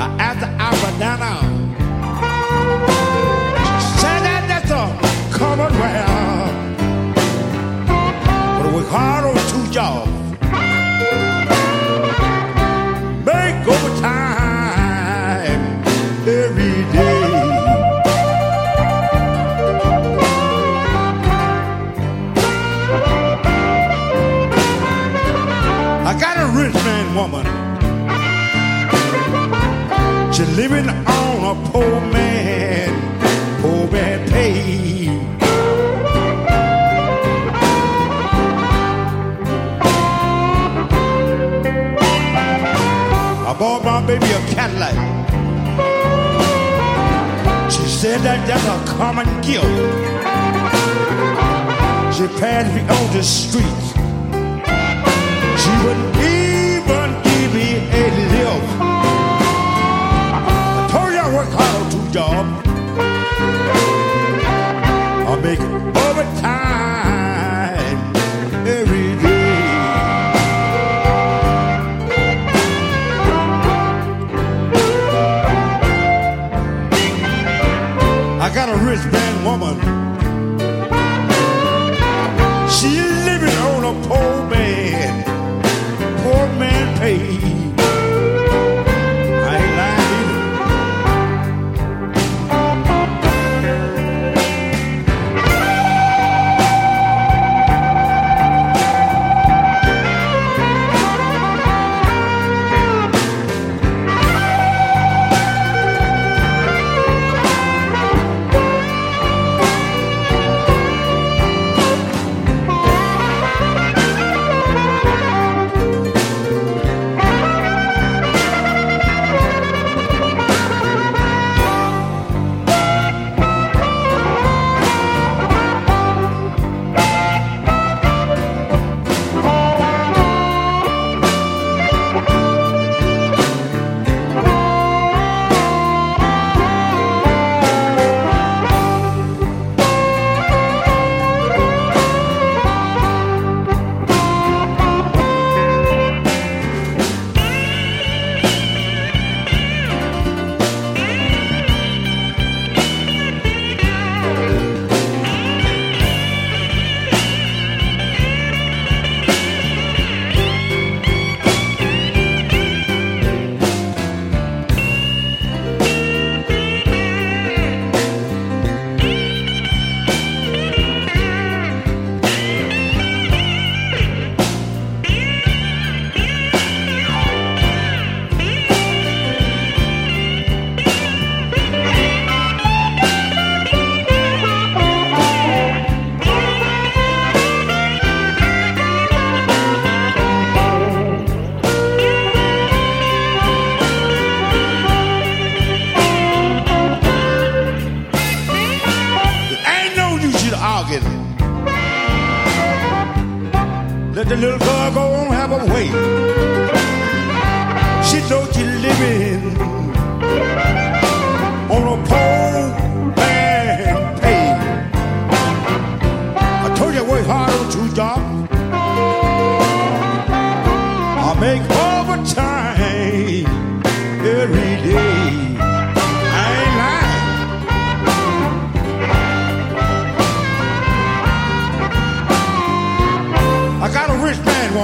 I 0.05 0.17
asked 0.21 0.41
the 0.41 0.49
Alabama. 0.69 1.33
Said 4.01 4.21
that 4.27 4.43
that's 4.51 4.71
a 4.71 4.85
commonwealth. 5.35 6.55
But 8.63 8.71
we 8.75 8.83
hard 8.85 9.26
common 48.97 49.27
gift. 49.43 49.65
She 52.17 52.27
passed 52.41 52.75
me 52.75 52.81
on 52.81 53.13
the 53.13 53.23
street. 53.23 53.86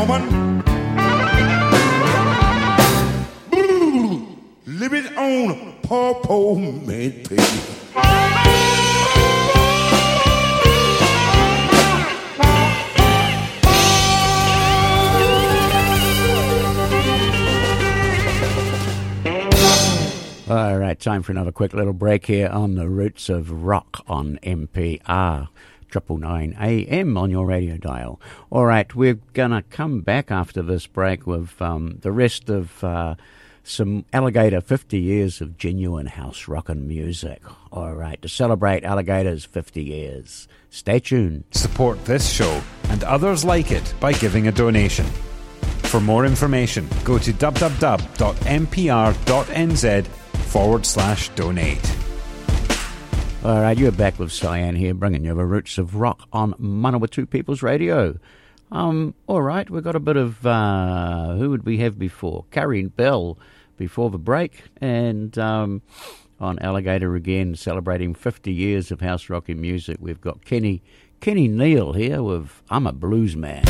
Woman. 0.07 0.63
Ooh, 3.55 4.27
living 4.67 5.07
on. 5.17 5.73
All 20.53 20.79
right, 20.79 20.99
time 20.99 21.23
for 21.23 21.33
another 21.33 21.53
quick 21.53 21.73
little 21.73 21.93
break 21.93 22.27
here 22.27 22.49
on 22.49 22.75
the 22.75 22.89
roots 22.89 23.29
of 23.29 23.65
rock 23.65 24.03
on 24.09 24.39
MPR. 24.43 25.49
Triple 25.93 26.17
nine 26.17 26.57
AM 26.59 27.19
on 27.19 27.31
your 27.31 27.45
radio 27.45 27.77
dial. 27.77 28.19
All 28.49 28.65
right, 28.65 28.95
we're 28.95 29.21
gonna 29.35 29.63
come 29.69 30.01
back 30.01 30.31
after 30.31 30.63
this 30.63 30.87
break 30.87 31.27
with 31.27 31.61
um, 31.61 31.99
the 32.01 32.11
rest 32.11 32.49
of 32.49 32.83
uh, 32.83 33.17
some 33.63 34.07
Alligator 34.11 34.63
50 34.63 34.99
years 34.99 35.43
of 35.43 35.59
genuine 35.59 36.07
house 36.07 36.49
rockin' 36.49 36.89
music. 36.89 37.43
All 37.71 37.93
right, 37.93 38.23
to 38.23 38.29
celebrate 38.31 38.85
Alligator's 38.85 39.45
50 39.45 39.85
years. 39.85 40.49
Stay 40.71 40.99
tuned. 40.99 41.45
Support 41.51 42.07
this 42.07 42.27
show 42.27 42.63
and 42.89 43.05
others 43.05 43.45
like 43.45 43.71
it 43.71 43.93
by 44.01 44.15
giving 44.15 44.49
a 44.49 44.53
donation. 44.53 45.05
For 45.83 46.01
more 46.01 46.25
information, 46.25 46.89
go 47.05 47.19
to 47.19 47.35
www.mpr.nz 47.35 48.17
forward 50.07 50.87
slash 50.87 51.29
donate. 51.31 51.97
All 53.45 53.61
right, 53.61 53.77
you're 53.77 53.91
back 53.91 54.21
with 54.21 54.31
Cyan 54.31 54.77
here, 54.77 54.95
bringing 54.95 55.25
you 55.25 55.35
the 55.35 55.45
roots 55.45 55.77
of 55.77 55.97
rock 55.97 56.29
on 56.33 56.53
Manawatu 56.55 57.29
People's 57.29 57.61
Radio. 57.61 58.17
Um, 58.71 59.15
all 59.27 59.43
right, 59.43 59.69
we've 59.69 59.83
got 59.83 59.97
a 59.97 60.01
bit 60.01 60.17
of 60.17 60.47
uh, 60.47 61.35
who 61.35 61.51
would 61.51 61.67
we 61.67 61.79
have 61.79 61.99
before? 61.99 62.45
Carey 62.53 62.85
Bell 62.85 63.37
before 63.77 64.11
the 64.11 64.19
break, 64.19 64.63
and 64.81 65.37
um, 65.39 65.83
on 66.39 66.61
Alligator 66.61 67.17
again, 67.17 67.57
celebrating 67.57 68.15
50 68.15 68.53
years 68.53 68.93
of 68.93 69.01
house 69.01 69.29
rocking 69.29 69.61
music. 69.61 69.97
We've 69.99 70.21
got 70.21 70.45
Kenny 70.45 70.81
Kenny 71.21 71.49
Neal 71.49 71.95
here 71.95 72.23
with 72.23 72.63
"I'm 72.71 72.87
a 72.87 72.93
Blues 72.93 73.35
Man." 73.35 73.65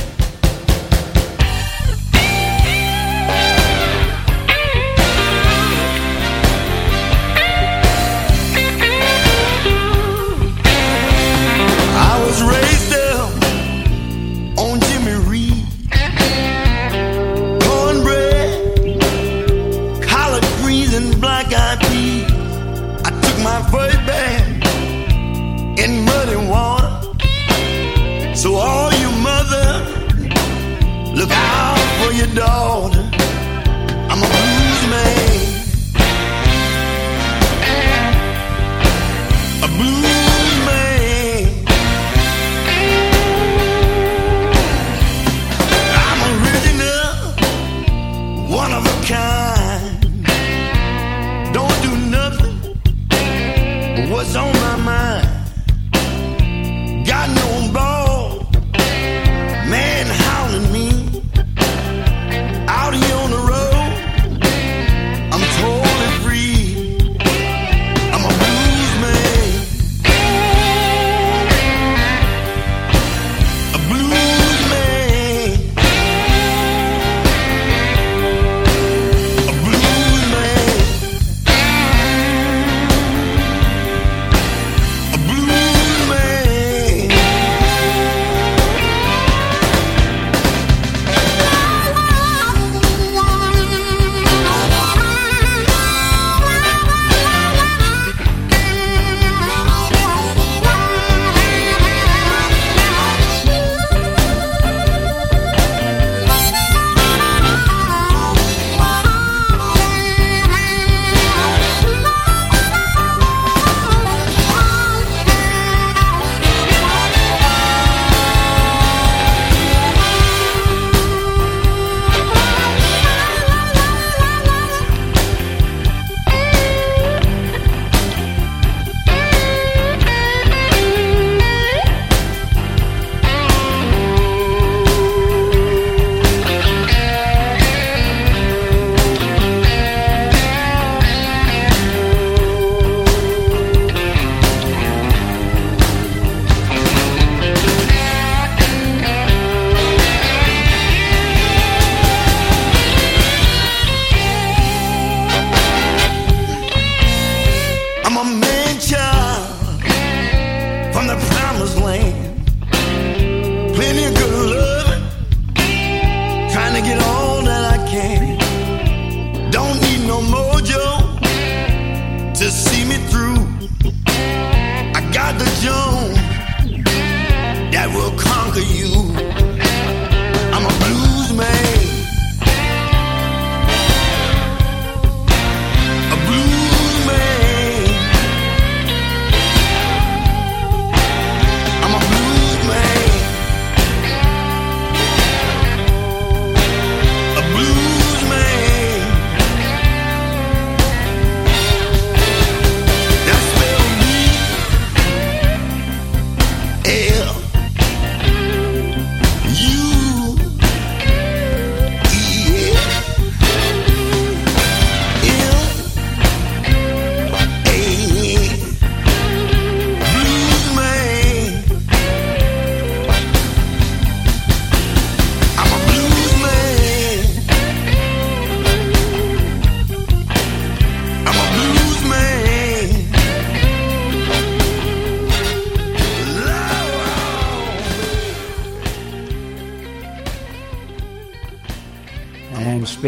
Daughter. 32.34 32.71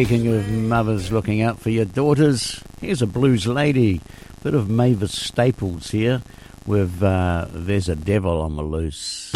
Speaking 0.04 0.28
of 0.28 0.50
mothers 0.50 1.10
looking 1.10 1.40
out 1.40 1.58
for 1.58 1.70
your 1.70 1.86
daughters, 1.86 2.62
here's 2.78 3.00
a 3.00 3.06
blues 3.06 3.46
lady. 3.46 4.02
Bit 4.42 4.52
of 4.52 4.68
Mavis 4.68 5.18
Staples 5.18 5.92
here 5.92 6.20
with 6.66 7.02
uh, 7.02 7.46
There's 7.50 7.88
a 7.88 7.96
Devil 7.96 8.42
on 8.42 8.54
the 8.56 8.62
Loose. 8.62 9.32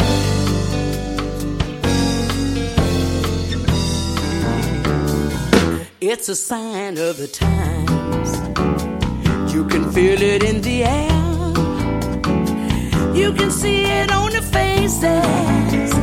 It's 5.99 6.29
a 6.29 6.35
sign 6.35 6.99
of 6.99 7.17
the 7.17 7.27
times. 7.27 8.31
You 9.51 9.65
can 9.65 9.91
feel 9.91 10.21
it 10.21 10.43
in 10.43 10.61
the 10.61 10.83
air. 10.83 11.09
You 13.15 13.33
can 13.33 13.49
see 13.49 13.85
it 13.85 14.11
on 14.11 14.31
the 14.33 14.43
faces 14.43 15.93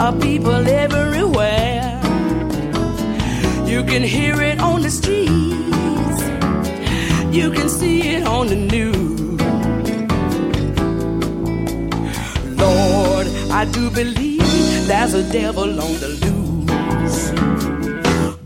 of 0.00 0.22
people 0.22 0.66
everywhere. 0.66 1.83
You 3.74 3.82
can 3.82 4.04
hear 4.04 4.40
it 4.40 4.60
on 4.60 4.82
the 4.82 4.88
streets. 4.88 6.22
You 7.36 7.50
can 7.50 7.68
see 7.68 8.02
it 8.14 8.24
on 8.24 8.46
the 8.46 8.54
news. 8.54 9.40
Lord, 12.56 13.26
I 13.50 13.64
do 13.64 13.90
believe 13.90 14.86
there's 14.86 15.14
a 15.14 15.24
devil 15.32 15.80
on 15.86 15.92
the 16.02 16.10
loose. 16.22 17.32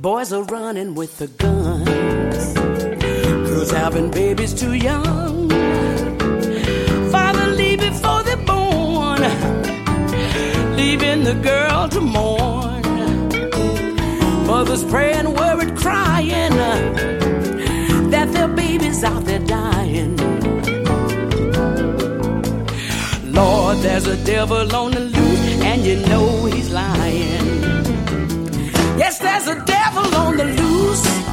Boys 0.00 0.32
are 0.32 0.44
running 0.44 0.94
with 0.94 1.18
the 1.18 1.26
guns. 1.26 2.44
Girls 3.50 3.70
having 3.70 4.10
babies 4.10 4.54
too 4.54 4.72
young. 4.72 5.50
Father 7.12 7.48
leave 7.48 7.80
before 7.80 8.22
they're 8.22 8.46
born. 8.46 9.20
Leaving 10.74 11.24
the 11.24 11.34
girl 11.42 11.86
to 11.90 12.00
mourn. 12.00 12.57
Mothers 14.48 14.82
praying, 14.82 15.34
worried, 15.34 15.76
crying 15.76 16.54
uh, 16.54 18.08
that 18.08 18.32
their 18.32 18.48
babies 18.48 19.04
out 19.04 19.22
there 19.26 19.40
dying. 19.40 20.16
Lord, 23.30 23.76
there's 23.84 24.06
a 24.06 24.16
devil 24.24 24.74
on 24.74 24.92
the 24.92 25.00
loose, 25.00 25.62
and 25.70 25.84
you 25.84 25.96
know 26.08 26.46
he's 26.46 26.70
lying. 26.72 27.46
Yes, 28.96 29.18
there's 29.18 29.48
a 29.48 29.62
devil 29.66 30.14
on 30.14 30.38
the 30.38 30.44
loose. 30.46 31.27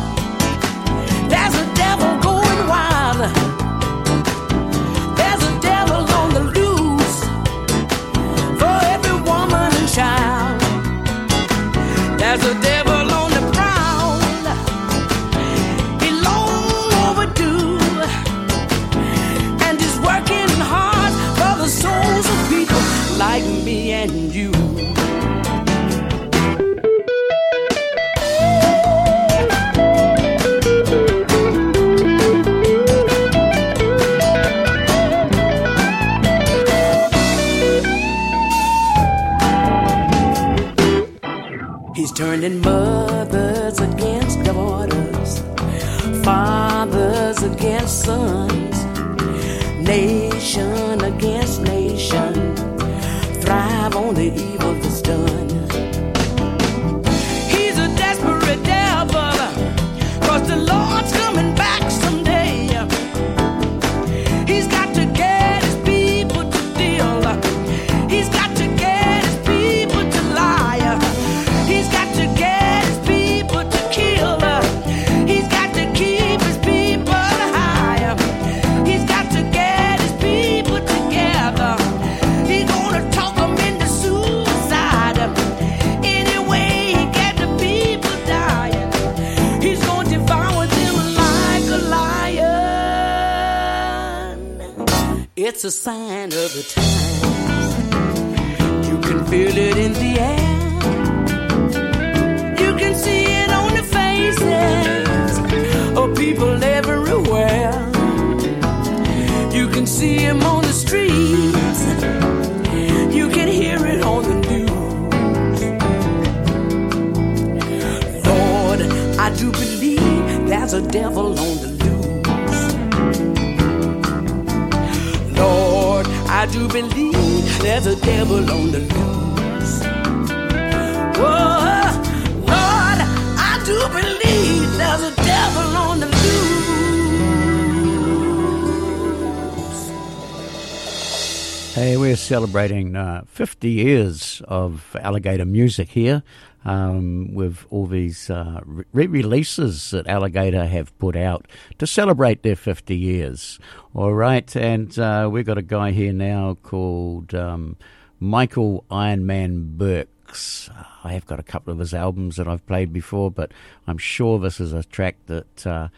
celebrating 142.26 142.96
uh, 142.96 143.24
50 143.28 143.70
years 143.70 144.42
of 144.48 144.96
alligator 145.00 145.46
music 145.46 145.90
here 145.90 146.24
um, 146.66 147.32
with 147.36 147.68
all 147.70 147.86
these 147.86 148.32
uh, 148.32 148.62
re 148.66 149.06
releases 149.06 149.92
that 149.92 150.08
Alligator 150.08 150.66
have 150.66 150.98
put 150.98 151.16
out 151.16 151.48
to 151.78 151.86
celebrate 151.86 152.42
their 152.42 152.56
50 152.56 152.98
years. 152.98 153.60
All 153.94 154.16
right, 154.16 154.54
and 154.56 154.98
uh, 154.98 155.30
we've 155.32 155.46
got 155.46 155.60
a 155.60 155.62
guy 155.62 155.92
here 155.92 156.12
now 156.12 156.58
called 156.64 157.36
um, 157.36 157.78
Michael 158.20 158.84
Ironman 158.90 159.78
Burks. 159.78 160.72
I 161.04 161.14
have 161.14 161.28
got 161.28 161.40
a 161.40 161.44
couple 161.44 161.72
of 161.72 161.78
his 161.78 161.94
albums 161.94 162.38
that 162.38 162.48
I've 162.48 162.66
played 162.66 162.92
before, 162.92 163.30
but 163.30 163.52
I'm 163.86 164.00
sure 164.00 164.40
this 164.40 164.60
is 164.60 164.74
a 164.74 164.84
track 164.84 165.18
that 165.28 165.68
uh, 165.68 165.90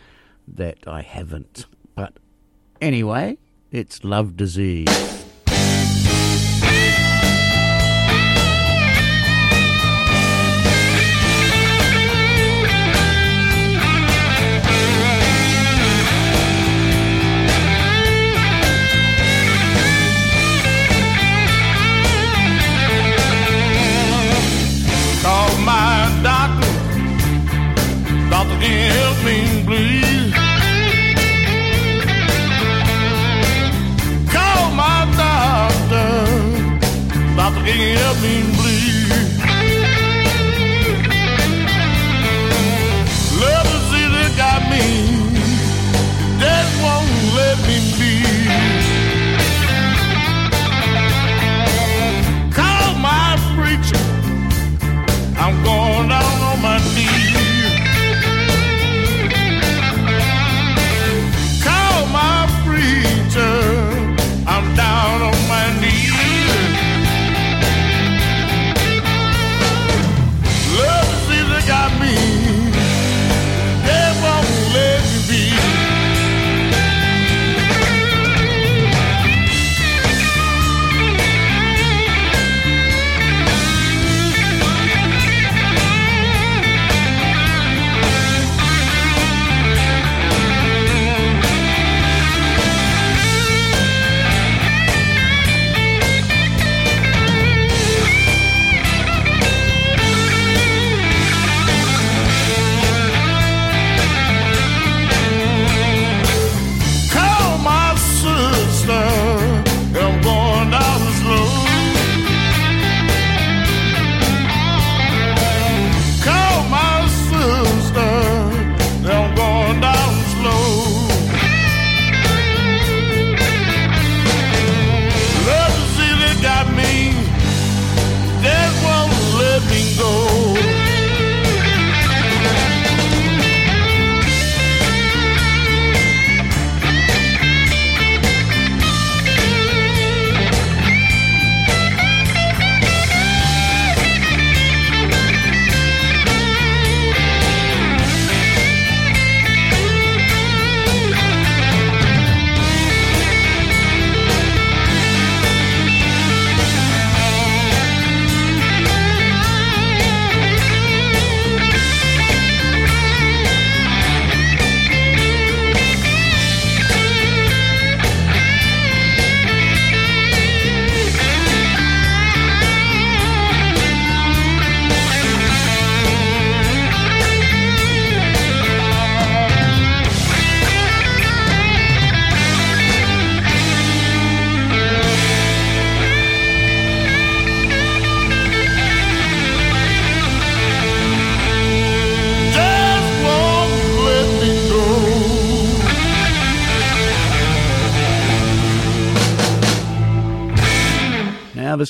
that 0.46 0.80
I 0.86 1.04
haven't. 1.04 1.68
But 1.96 2.18
anyway, 2.82 3.38
it's 3.72 4.04
Love 4.04 4.36
Disease. 4.36 5.27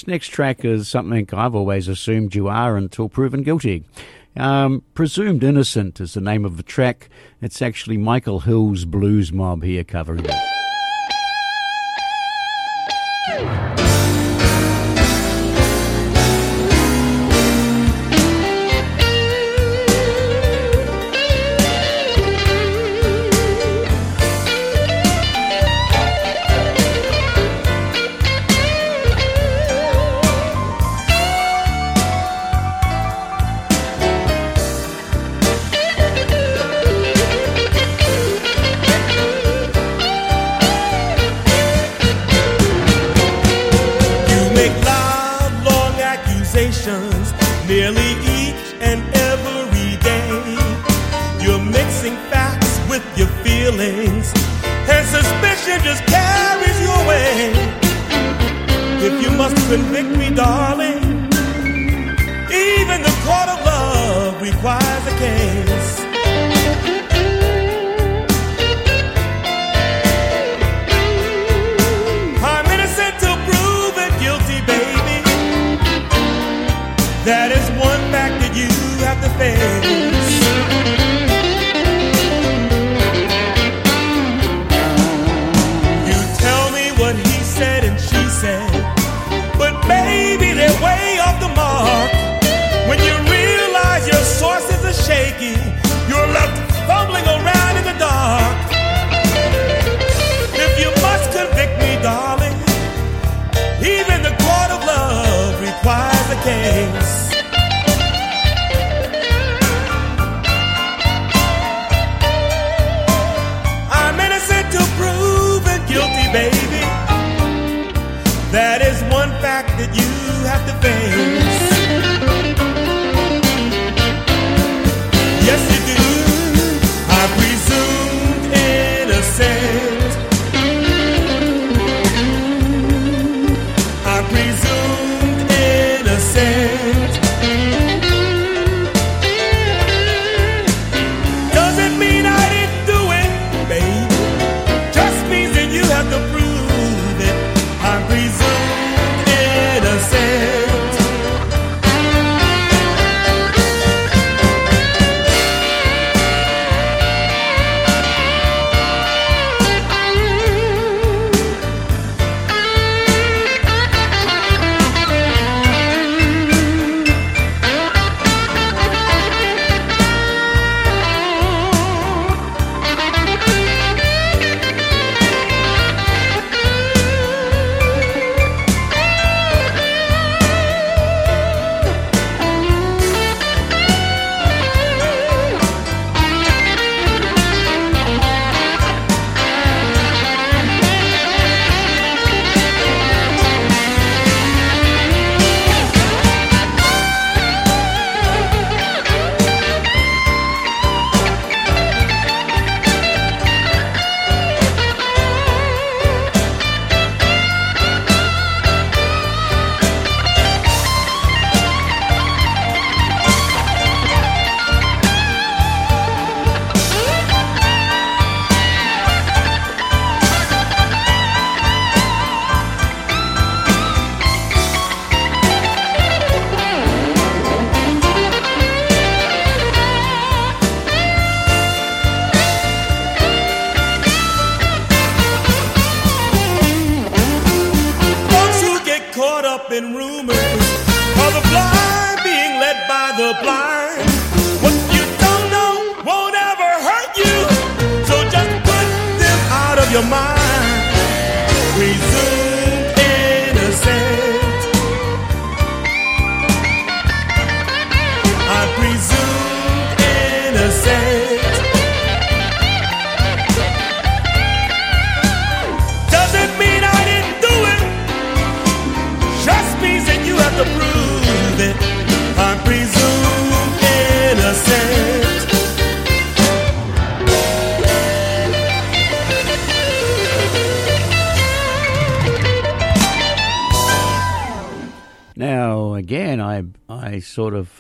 Next 0.08 0.30
track 0.30 0.64
is 0.64 0.88
something 0.88 1.28
I've 1.34 1.54
always 1.54 1.90
assumed 1.90 2.34
you 2.34 2.48
are 2.48 2.78
until 2.78 3.10
proven 3.10 3.44
guilty. 3.44 3.84
Um, 4.38 4.84
Presumed 4.94 5.44
Innocent 5.44 6.00
is 6.00 6.14
the 6.14 6.22
name 6.22 6.46
of 6.46 6.56
the 6.56 6.64
track. 6.64 7.10
It's 7.42 7.62
actually 7.62 7.98
Michael 7.98 8.40
Hill's 8.40 8.86
Blues 8.86 9.34
Mob 9.34 9.64
here 9.64 9.84
covering 9.84 10.24
it. 10.24 10.57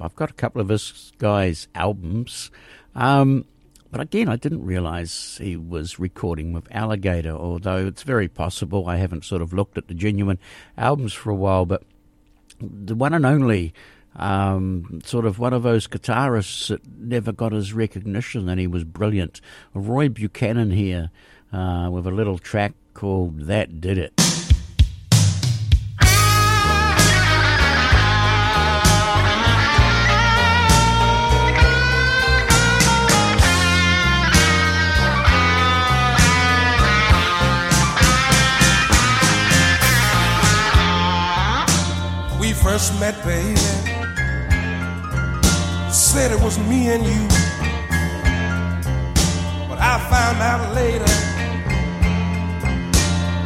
I've 0.01 0.15
got 0.15 0.29
a 0.29 0.33
couple 0.33 0.61
of 0.61 0.67
this 0.67 1.11
guy's 1.17 1.67
albums. 1.75 2.51
Um, 2.95 3.45
but 3.91 4.01
again, 4.01 4.27
I 4.27 4.35
didn't 4.35 4.65
realize 4.65 5.37
he 5.41 5.55
was 5.55 5.99
recording 5.99 6.51
with 6.53 6.67
Alligator, 6.71 7.31
although 7.31 7.87
it's 7.87 8.03
very 8.03 8.27
possible. 8.27 8.87
I 8.87 8.97
haven't 8.97 9.25
sort 9.25 9.41
of 9.41 9.53
looked 9.53 9.77
at 9.77 9.87
the 9.87 9.93
genuine 9.93 10.39
albums 10.77 11.13
for 11.13 11.29
a 11.29 11.35
while, 11.35 11.65
but 11.65 11.83
the 12.59 12.95
one 12.95 13.13
and 13.13 13.25
only. 13.25 13.73
Um, 14.15 14.99
sort 15.05 15.25
of 15.25 15.37
one 15.37 15.53
of 15.53 15.61
those 15.61 15.87
guitarists 15.87 16.69
that 16.69 16.81
never 16.87 17.31
got 17.31 17.51
his 17.51 17.71
recognition, 17.73 18.49
and 18.49 18.59
he 18.59 18.65
was 18.65 18.83
brilliant. 18.83 19.41
Roy 19.75 20.09
Buchanan 20.09 20.71
here 20.71 21.11
uh, 21.53 21.89
with 21.91 22.07
a 22.07 22.11
little 22.11 22.39
track 22.39 22.73
called 22.95 23.41
That 23.41 23.79
Did 23.79 23.99
It. 23.99 24.36
First 42.67 42.99
met, 42.99 43.15
baby, 43.23 43.55
said 45.89 46.31
it 46.35 46.41
was 46.41 46.59
me 46.69 46.89
and 46.93 47.03
you. 47.11 47.23
But 49.69 49.79
I 49.79 49.95
found 50.11 50.37
out 50.51 50.75
later 50.75 51.13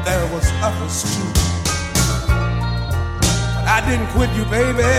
there 0.07 0.26
was 0.34 0.45
others 0.68 0.95
too. 1.14 1.31
But 3.56 3.65
I 3.77 3.80
didn't 3.88 4.10
quit 4.15 4.31
you, 4.38 4.45
baby. 4.45 4.89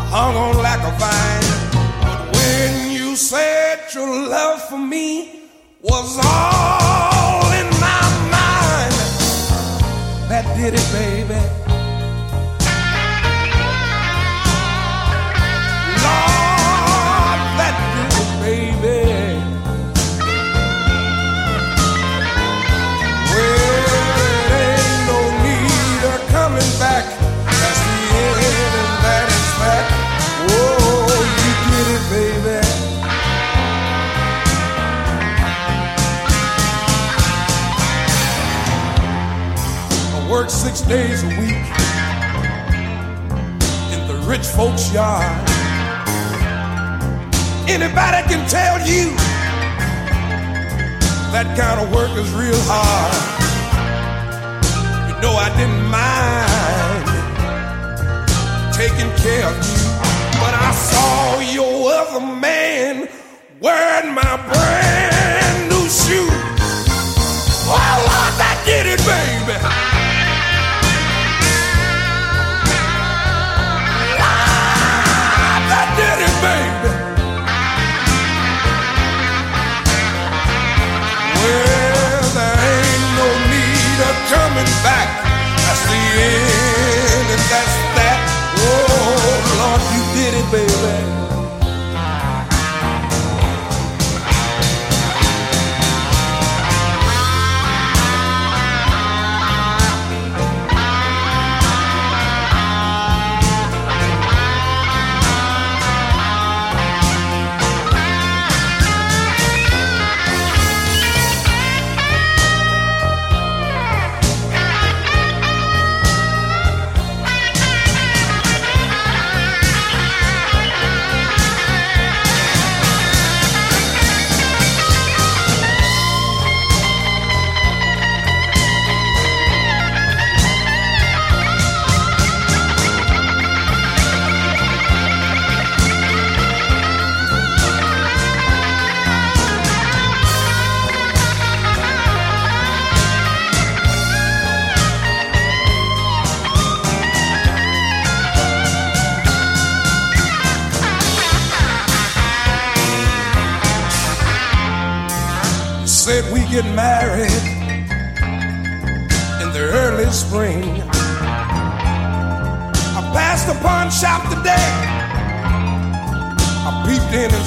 I 0.00 0.02
hung 0.14 0.34
on 0.36 0.56
like 0.68 0.82
a 0.90 0.94
vine. 1.02 1.48
But 2.06 2.20
when 2.34 2.92
you 2.92 3.14
said 3.14 3.92
your 3.94 4.08
love 4.08 4.62
for 4.70 4.78
me 4.78 5.42
was 5.82 6.18
all 6.32 7.52
in 7.60 7.68
my 7.88 8.04
mind, 8.36 8.94
that 10.30 10.44
did 10.56 10.72
it, 10.72 10.88
baby. 10.92 11.53
Six 40.74 40.88
days 40.88 41.22
a 41.22 41.28
week 41.28 41.64
in 43.94 44.00
the 44.08 44.14
rich 44.26 44.44
folks' 44.44 44.92
yard. 44.92 45.48
Anybody 47.68 48.22
can 48.28 48.48
tell 48.48 48.78
you 48.80 49.14
that 51.30 51.46
kind 51.56 51.80
of 51.80 51.94
work 51.94 52.10
is 52.18 52.28
real 52.32 52.58
hard. 52.66 53.14
You 55.08 55.14
know 55.22 55.36
I 55.36 55.48
didn't 55.54 55.86
mind 55.94 57.06
taking 58.74 59.10
care 59.22 59.46
of 59.46 59.54
you, 59.54 59.78
but 60.42 60.54
I 60.54 60.72
saw 60.72 61.38
your 61.54 61.92
other 61.92 62.20
man 62.40 63.08
wearing 63.60 64.12
my 64.12 64.36
brand 64.50 65.68
new 65.70 65.88
shoe. 65.88 66.28
Oh 67.66 67.96
Lord, 68.10 68.34
that 68.42 68.62
did 68.66 68.86
it, 68.86 68.98
baby. 69.06 69.83
Back. 84.84 85.08
That's 85.56 85.82
the 85.88 85.96
end, 85.96 86.53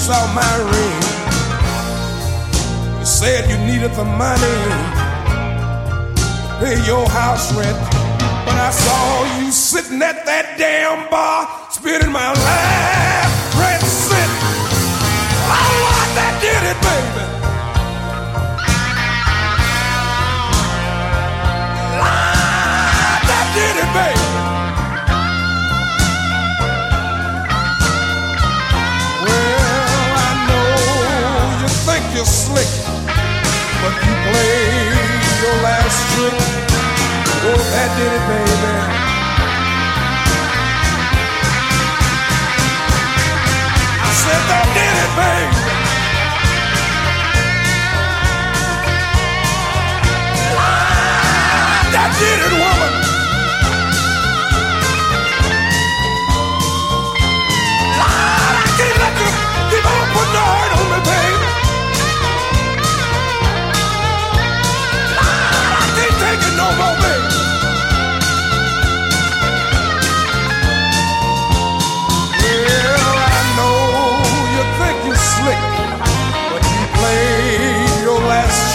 saw 0.07 0.25
my 0.34 0.55
ring. 0.71 0.99
You 2.99 3.05
said 3.05 3.49
you 3.51 3.57
needed 3.67 3.91
the 3.91 4.05
money 4.05 4.57
to 6.15 6.51
pay 6.61 6.77
your 6.88 7.05
house 7.09 7.51
rent. 7.53 7.77
But 8.45 8.55
I 8.55 8.71
saw 8.71 9.41
you 9.41 9.51
sitting 9.51 10.01
at 10.01 10.25
that 10.25 10.55
damn 10.57 11.09
bar, 11.09 11.49
spitting 11.71 12.13
my 12.13 12.31
last 12.31 13.59
red 13.59 13.81
cent. 13.84 14.31
Oh, 15.51 15.71
Lord, 15.84 16.09
that 16.15 16.34
did 16.39 16.63
it, 16.71 16.79
baby. 16.88 17.36
You're 32.18 32.26
slick, 32.26 32.65
but 33.84 33.94
you 34.02 34.14
played 34.26 34.89
your 35.44 35.56
last 35.61 35.99
trick. 36.15 36.34
Oh, 37.45 37.61
that 37.73 37.89
did 37.95 38.11
it, 38.11 38.23
baby. 38.26 38.73
I 44.02 44.10
said 44.23 44.44
that 44.49 44.65
did 44.73 44.95
it, 45.06 45.11
baby. 45.61 45.66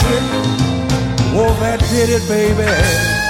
sick. 0.03 0.23
Oh, 1.35 1.57
that 1.61 1.81
did 1.91 2.11
it, 2.11 2.29
baby. 2.29 3.23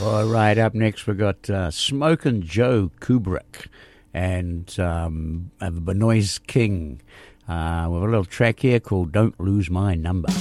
All 0.00 0.24
right, 0.26 0.56
up 0.58 0.74
next 0.74 1.06
we 1.06 1.14
got 1.14 1.50
uh, 1.50 1.70
Joe 1.70 2.90
Kubek 3.00 3.66
and 4.14 4.78
um, 4.80 5.50
uh, 5.60 5.70
Bnois 5.70 6.40
King. 6.46 7.00
Uh, 7.48 7.88
with 7.88 8.02
a 8.02 8.06
little 8.06 8.26
track 8.26 8.60
here 8.60 8.78
called 8.78 9.10
Don't 9.10 9.40
Lose 9.40 9.70
My 9.70 9.94
Number. 9.94 10.28
I 10.28 10.34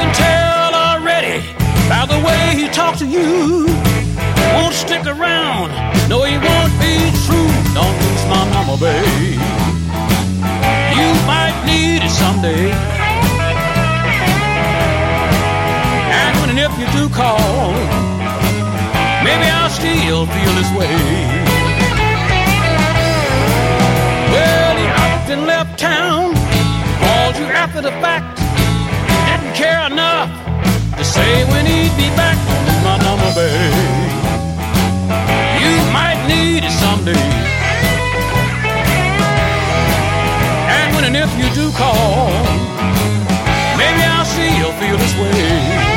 can 0.00 0.14
tell 0.14 0.74
already 0.74 1.44
by 1.90 2.06
the 2.06 2.18
way 2.26 2.56
he 2.56 2.68
talks 2.68 3.00
to 3.00 3.06
you. 3.06 3.66
Won't 4.54 4.72
stick 4.72 5.04
around, 5.04 5.68
no, 6.08 6.24
he 6.24 6.38
won't 6.38 6.72
be 6.80 7.12
true. 7.28 7.52
Don't 7.74 7.96
lose 8.00 8.24
my 8.32 8.48
number, 8.54 8.78
babe. 8.80 9.36
You 10.96 11.08
might 11.28 11.52
need 11.66 12.02
it 12.02 12.10
someday. 12.10 12.72
And 16.10 16.40
when 16.40 16.48
and 16.48 16.58
if 16.58 16.72
you 16.78 16.86
do 16.98 17.14
call, 17.14 18.07
maybe 19.28 19.46
I'll 19.58 19.70
still 19.70 20.24
feel 20.34 20.52
this 20.60 20.70
way. 20.78 20.96
Well, 24.32 24.74
he 24.80 24.86
up 25.04 25.28
and 25.34 25.42
left 25.46 25.78
town, 25.78 26.34
called 27.02 27.36
you 27.36 27.46
after 27.62 27.80
the 27.82 27.92
fact 28.04 28.38
didn't 29.48 29.54
care 29.54 29.86
enough 29.86 30.30
to 30.96 31.04
say 31.04 31.44
when 31.50 31.64
he'd 31.64 31.94
be 31.96 32.08
back 32.16 32.36
on 32.54 32.84
my 32.84 32.96
number, 33.06 33.30
babe. 33.34 33.72
You 35.62 35.74
might 35.92 36.20
need 36.28 36.64
it 36.64 36.72
someday. 36.72 37.28
And 40.76 40.94
when 40.94 41.04
and 41.04 41.16
if 41.16 41.30
you 41.40 41.48
do 41.54 41.70
call, 41.76 42.30
maybe 43.76 44.02
I'll 44.02 44.26
you'll 44.58 44.72
feel 44.72 44.96
this 44.96 45.14
way. 45.16 45.87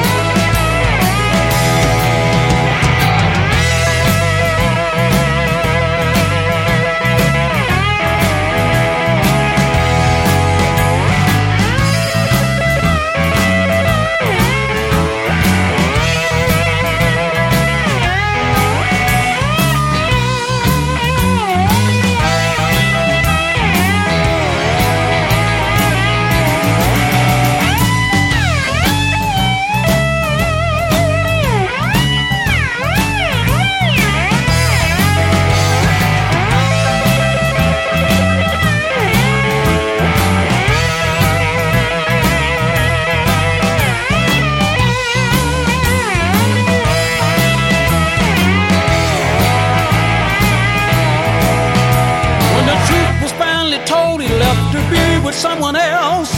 Told, 53.86 54.22
he 54.22 54.28
left 54.28 54.72
to 54.74 54.80
be 54.90 55.26
with 55.26 55.36
someone 55.36 55.76
else. 55.76 56.32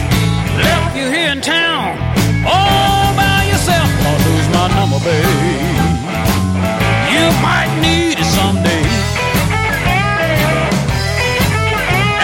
Left 0.58 0.96
you 0.96 1.10
here 1.10 1.32
in 1.32 1.42
town, 1.42 1.98
all 2.46 3.10
by 3.16 3.46
yourself. 3.52 3.90
I'll 4.08 4.20
lose 4.30 4.48
my 4.54 4.68
number, 4.78 5.00
babe. 5.02 5.74
You 7.14 7.26
might 7.42 7.72
need 7.82 8.20
it 8.20 8.30
someday. 8.40 8.86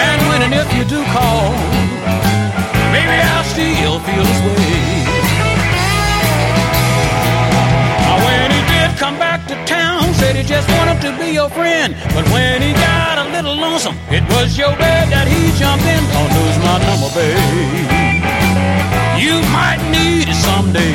And 0.05 0.19
when 0.29 0.41
and 0.45 0.53
if 0.53 0.69
you 0.77 0.83
do 0.85 1.03
call, 1.15 1.51
maybe 2.93 3.15
I'll 3.31 3.43
still 3.43 3.99
feel 4.05 4.23
this 4.23 4.41
way. 4.45 5.19
Now, 8.05 8.17
when 8.25 8.51
he 8.51 8.61
did 8.73 8.97
come 8.97 9.17
back 9.17 9.47
to 9.47 9.55
town, 9.65 10.08
said 10.29 10.35
he 10.35 10.47
just 10.47 10.69
wanted 10.77 11.01
to 11.01 11.11
be 11.17 11.31
your 11.31 11.49
friend. 11.49 11.95
But 12.13 12.25
when 12.29 12.61
he 12.61 12.73
got 12.73 13.17
a 13.17 13.25
little 13.31 13.55
lonesome, 13.55 13.97
it 14.09 14.23
was 14.29 14.57
your 14.57 14.75
bed 14.77 15.09
that 15.09 15.27
he 15.27 15.49
jumped 15.57 15.85
in. 15.89 16.01
Don't 16.13 16.31
lose 16.37 16.57
my 16.61 16.77
number, 16.85 17.09
babe. 17.17 17.89
You 19.17 19.41
might 19.49 19.81
need 19.89 20.29
it 20.29 20.39
someday. 20.47 20.93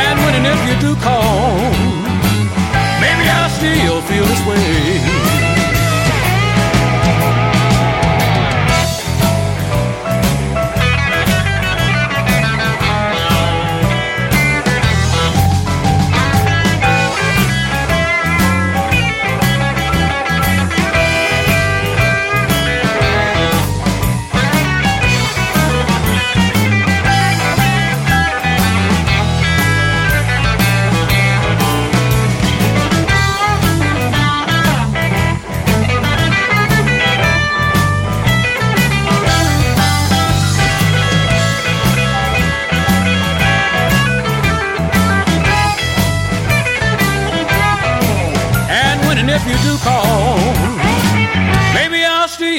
And 0.00 0.16
when 0.24 0.34
and 0.40 0.46
if 0.48 0.60
you 0.68 0.76
do 0.80 0.96
call, 1.04 1.68
maybe 3.04 3.24
I'll 3.28 3.52
still 3.60 4.00
feel 4.08 4.24
this 4.24 4.42
way. 4.48 5.19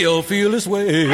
Still 0.02 0.24
feel 0.24 0.50
this 0.50 0.66
way. 0.66 1.06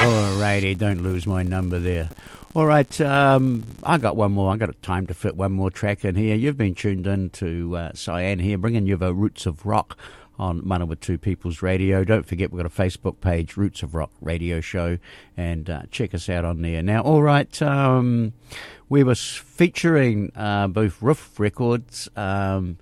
Alrighty, 0.00 0.78
don't 0.78 1.02
lose 1.02 1.26
my 1.26 1.42
number 1.42 1.78
there. 1.78 2.08
All 2.54 2.64
right, 2.64 2.98
um, 3.02 3.64
I 3.82 3.98
got 3.98 4.16
one 4.16 4.32
more. 4.32 4.50
I 4.50 4.56
got 4.56 4.80
time 4.80 5.06
to 5.08 5.14
fit 5.14 5.36
one 5.36 5.52
more 5.52 5.70
track 5.70 6.02
in 6.02 6.14
here. 6.14 6.34
You've 6.34 6.56
been 6.56 6.74
tuned 6.74 7.06
in 7.06 7.28
to 7.30 7.76
uh, 7.76 7.92
Cyan 7.92 8.38
here, 8.38 8.56
bringing 8.56 8.86
you 8.86 8.96
the 8.96 9.12
Roots 9.12 9.44
of 9.44 9.66
Rock 9.66 9.98
on 10.38 10.62
Manawatu 10.62 11.20
People's 11.20 11.62
Radio. 11.62 12.04
Don't 12.04 12.26
forget, 12.26 12.52
we've 12.52 12.62
got 12.62 12.70
a 12.70 12.74
Facebook 12.74 13.20
page, 13.20 13.56
Roots 13.56 13.82
of 13.82 13.94
Rock 13.94 14.10
Radio 14.20 14.60
Show, 14.60 14.98
and 15.36 15.68
uh, 15.68 15.82
check 15.90 16.14
us 16.14 16.28
out 16.28 16.44
on 16.44 16.62
there. 16.62 16.82
Now, 16.82 17.02
all 17.02 17.22
right, 17.22 17.60
um, 17.62 18.32
we 18.88 19.02
were 19.02 19.14
featuring 19.14 20.32
uh, 20.36 20.68
both 20.68 21.02
Ruf 21.02 21.38
Records. 21.38 22.08
Um, 22.16 22.78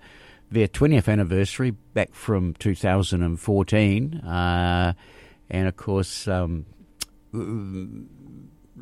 their 0.50 0.68
20th 0.68 1.08
anniversary 1.08 1.70
back 1.70 2.14
from 2.14 2.54
2014. 2.54 4.14
Uh, 4.14 4.92
and 5.50 5.68
of 5.68 5.76
course, 5.76 6.28
um, 6.28 6.66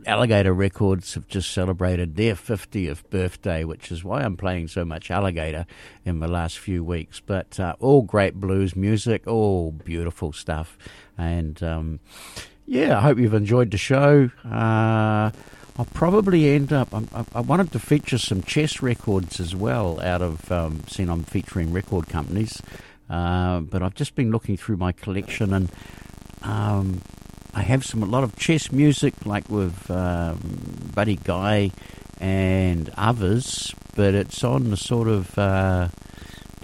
Alligator 0.07 0.53
Records 0.53 1.15
have 1.15 1.27
just 1.29 1.51
celebrated 1.51 2.17
their 2.17 2.35
50th 2.35 3.09
birthday, 3.11 3.65
which 3.65 3.91
is 3.91 4.05
why 4.05 4.23
I'm 4.23 4.37
playing 4.37 4.69
so 4.69 4.85
much 4.85 5.11
Alligator 5.11 5.67
in 6.05 6.21
the 6.21 6.29
last 6.29 6.59
few 6.59 6.85
weeks. 6.85 7.21
But 7.21 7.59
uh, 7.59 7.77
all 7.81 8.03
great 8.03 8.35
blues 8.35 8.77
music, 8.77 9.27
all 9.27 9.73
beautiful 9.73 10.33
stuff. 10.33 10.77
And 11.17 11.63
um, 11.63 12.01
yeah, 12.67 12.99
I 12.99 13.01
hope 13.01 13.19
you've 13.19 13.35
enjoyed 13.35 13.71
the 13.71 13.79
show. 13.79 14.31
Uh, 14.45 15.31
I'll 15.77 15.89
probably 15.93 16.51
end 16.51 16.73
up. 16.73 16.95
I, 16.95 17.25
I 17.35 17.41
wanted 17.41 17.73
to 17.73 17.79
feature 17.79 18.19
some 18.19 18.43
chess 18.43 18.81
records 18.81 19.41
as 19.41 19.57
well, 19.57 20.01
out 20.01 20.23
of 20.23 20.51
um, 20.53 20.83
seeing 20.87 21.11
I'm 21.11 21.25
featuring 21.25 21.73
record 21.73 22.09
companies. 22.09 22.63
Uh, 23.11 23.61
but 23.61 23.83
I've 23.83 23.95
just 23.95 24.15
been 24.15 24.31
looking 24.31 24.57
through 24.57 24.77
my 24.77 24.93
collection, 24.93 25.53
and 25.53 25.71
um, 26.43 27.03
I 27.55 27.63
have 27.63 27.85
some 27.85 28.03
a 28.03 28.07
lot 28.07 28.25
of 28.25 28.37
chess 28.37 28.73
music, 28.73 29.15
like 29.25 29.49
with 29.49 29.91
um, 29.91 30.91
Buddy 30.95 31.17
Guy 31.17 31.71
and 32.21 32.91
others. 32.97 33.75
But 33.95 34.15
it's 34.15 34.43
on 34.43 34.71
the 34.71 34.77
sort 34.77 35.07
of 35.07 35.39
uh, 35.39 35.89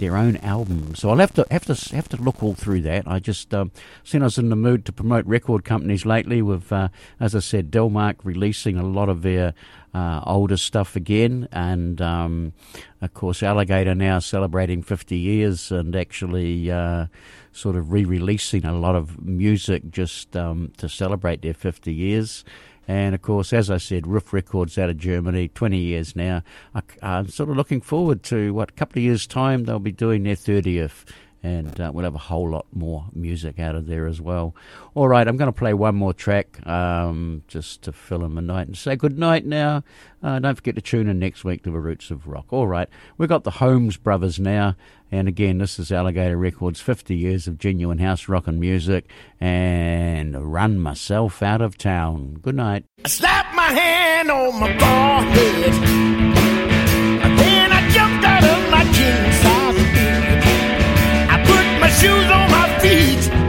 their 0.01 0.17
own 0.17 0.35
album. 0.37 0.95
So 0.95 1.09
I'll 1.09 1.17
have 1.19 1.33
to 1.35 1.45
have 1.49 1.65
to 1.65 1.95
have 1.95 2.09
to 2.09 2.17
look 2.17 2.43
all 2.43 2.55
through 2.55 2.81
that. 2.81 3.07
I 3.07 3.19
just 3.19 3.53
um, 3.53 3.71
seen 4.03 4.21
I 4.21 4.25
was 4.25 4.37
in 4.37 4.49
the 4.49 4.55
mood 4.57 4.83
to 4.85 4.91
promote 4.91 5.25
record 5.25 5.63
companies 5.63 6.05
lately. 6.05 6.41
With 6.41 6.73
uh, 6.73 6.89
as 7.21 7.35
I 7.35 7.39
said, 7.39 7.71
Delmark 7.71 8.17
releasing 8.23 8.77
a 8.77 8.83
lot 8.83 9.07
of 9.07 9.21
their 9.21 9.53
uh, 9.93 10.21
older 10.25 10.57
stuff 10.57 10.97
again, 10.97 11.47
and 11.53 12.01
um, 12.01 12.53
of 12.99 13.13
course 13.13 13.41
Alligator 13.41 13.95
now 13.95 14.19
celebrating 14.19 14.83
50 14.83 15.17
years 15.17 15.71
and 15.71 15.95
actually. 15.95 16.69
Uh, 16.69 17.05
sort 17.51 17.75
of 17.75 17.91
re-releasing 17.91 18.65
a 18.65 18.73
lot 18.73 18.95
of 18.95 19.21
music 19.23 19.89
just 19.91 20.35
um, 20.35 20.71
to 20.77 20.87
celebrate 20.87 21.41
their 21.41 21.53
50 21.53 21.93
years. 21.93 22.43
And 22.87 23.13
of 23.13 23.21
course, 23.21 23.53
as 23.53 23.69
I 23.69 23.77
said, 23.77 24.07
Ruf 24.07 24.33
Records 24.33 24.77
out 24.77 24.89
of 24.89 24.97
Germany, 24.97 25.49
20 25.49 25.77
years 25.77 26.15
now. 26.15 26.43
I, 26.73 26.81
I'm 27.01 27.27
sort 27.27 27.49
of 27.49 27.57
looking 27.57 27.81
forward 27.81 28.23
to 28.23 28.53
what, 28.53 28.69
a 28.69 28.73
couple 28.73 28.99
of 28.99 29.03
years' 29.03 29.27
time, 29.27 29.65
they'll 29.65 29.79
be 29.79 29.91
doing 29.91 30.23
their 30.23 30.35
30th. 30.35 31.05
And 31.43 31.79
uh, 31.81 31.91
we'll 31.93 32.03
have 32.03 32.13
a 32.13 32.19
whole 32.19 32.49
lot 32.51 32.67
more 32.71 33.05
music 33.13 33.59
out 33.59 33.73
of 33.75 33.87
there 33.87 34.05
as 34.05 34.21
well. 34.21 34.55
All 34.93 35.07
right, 35.07 35.27
I'm 35.27 35.37
going 35.37 35.51
to 35.51 35.57
play 35.57 35.73
one 35.73 35.95
more 35.95 36.13
track 36.13 36.65
um, 36.67 37.43
just 37.47 37.81
to 37.83 37.91
fill 37.91 38.23
in 38.23 38.35
the 38.35 38.41
night 38.41 38.67
and 38.67 38.77
say 38.77 38.95
good 38.95 39.17
night 39.17 39.45
now. 39.45 39.83
Uh, 40.21 40.37
don't 40.37 40.55
forget 40.55 40.75
to 40.75 40.81
tune 40.81 41.09
in 41.09 41.17
next 41.17 41.43
week 41.43 41.63
to 41.63 41.71
the 41.71 41.79
Roots 41.79 42.11
of 42.11 42.27
Rock. 42.27 42.45
All 42.51 42.67
right, 42.67 42.87
we've 43.17 43.29
got 43.29 43.43
the 43.43 43.51
Holmes 43.51 43.97
Brothers 43.97 44.39
now. 44.39 44.75
And 45.11 45.27
again, 45.27 45.57
this 45.57 45.77
is 45.77 45.91
Alligator 45.91 46.37
Records, 46.37 46.79
50 46.79 47.17
years 47.17 47.47
of 47.47 47.57
genuine 47.57 47.97
house 47.97 48.29
rockin' 48.29 48.59
music, 48.59 49.09
and 49.41 50.53
run 50.53 50.79
myself 50.79 51.41
out 51.43 51.61
of 51.61 51.77
town. 51.77 52.37
Good 52.41 52.55
night. 52.55 52.85
I 53.03 53.09
slapped 53.09 53.53
my 53.53 53.73
hand 53.73 54.31
on 54.31 54.59
my 54.59 54.77
forehead. 54.77 55.73
And 57.23 57.39
then 57.39 57.71
I 57.73 57.89
jumped 57.89 58.23
out 58.23 58.43
of 58.43 58.71
my 58.71 58.83
king 58.93 59.31
size 59.41 59.90
shoes 61.99 62.31
on 62.31 62.49
my 62.51 62.79
feet. 62.79 63.40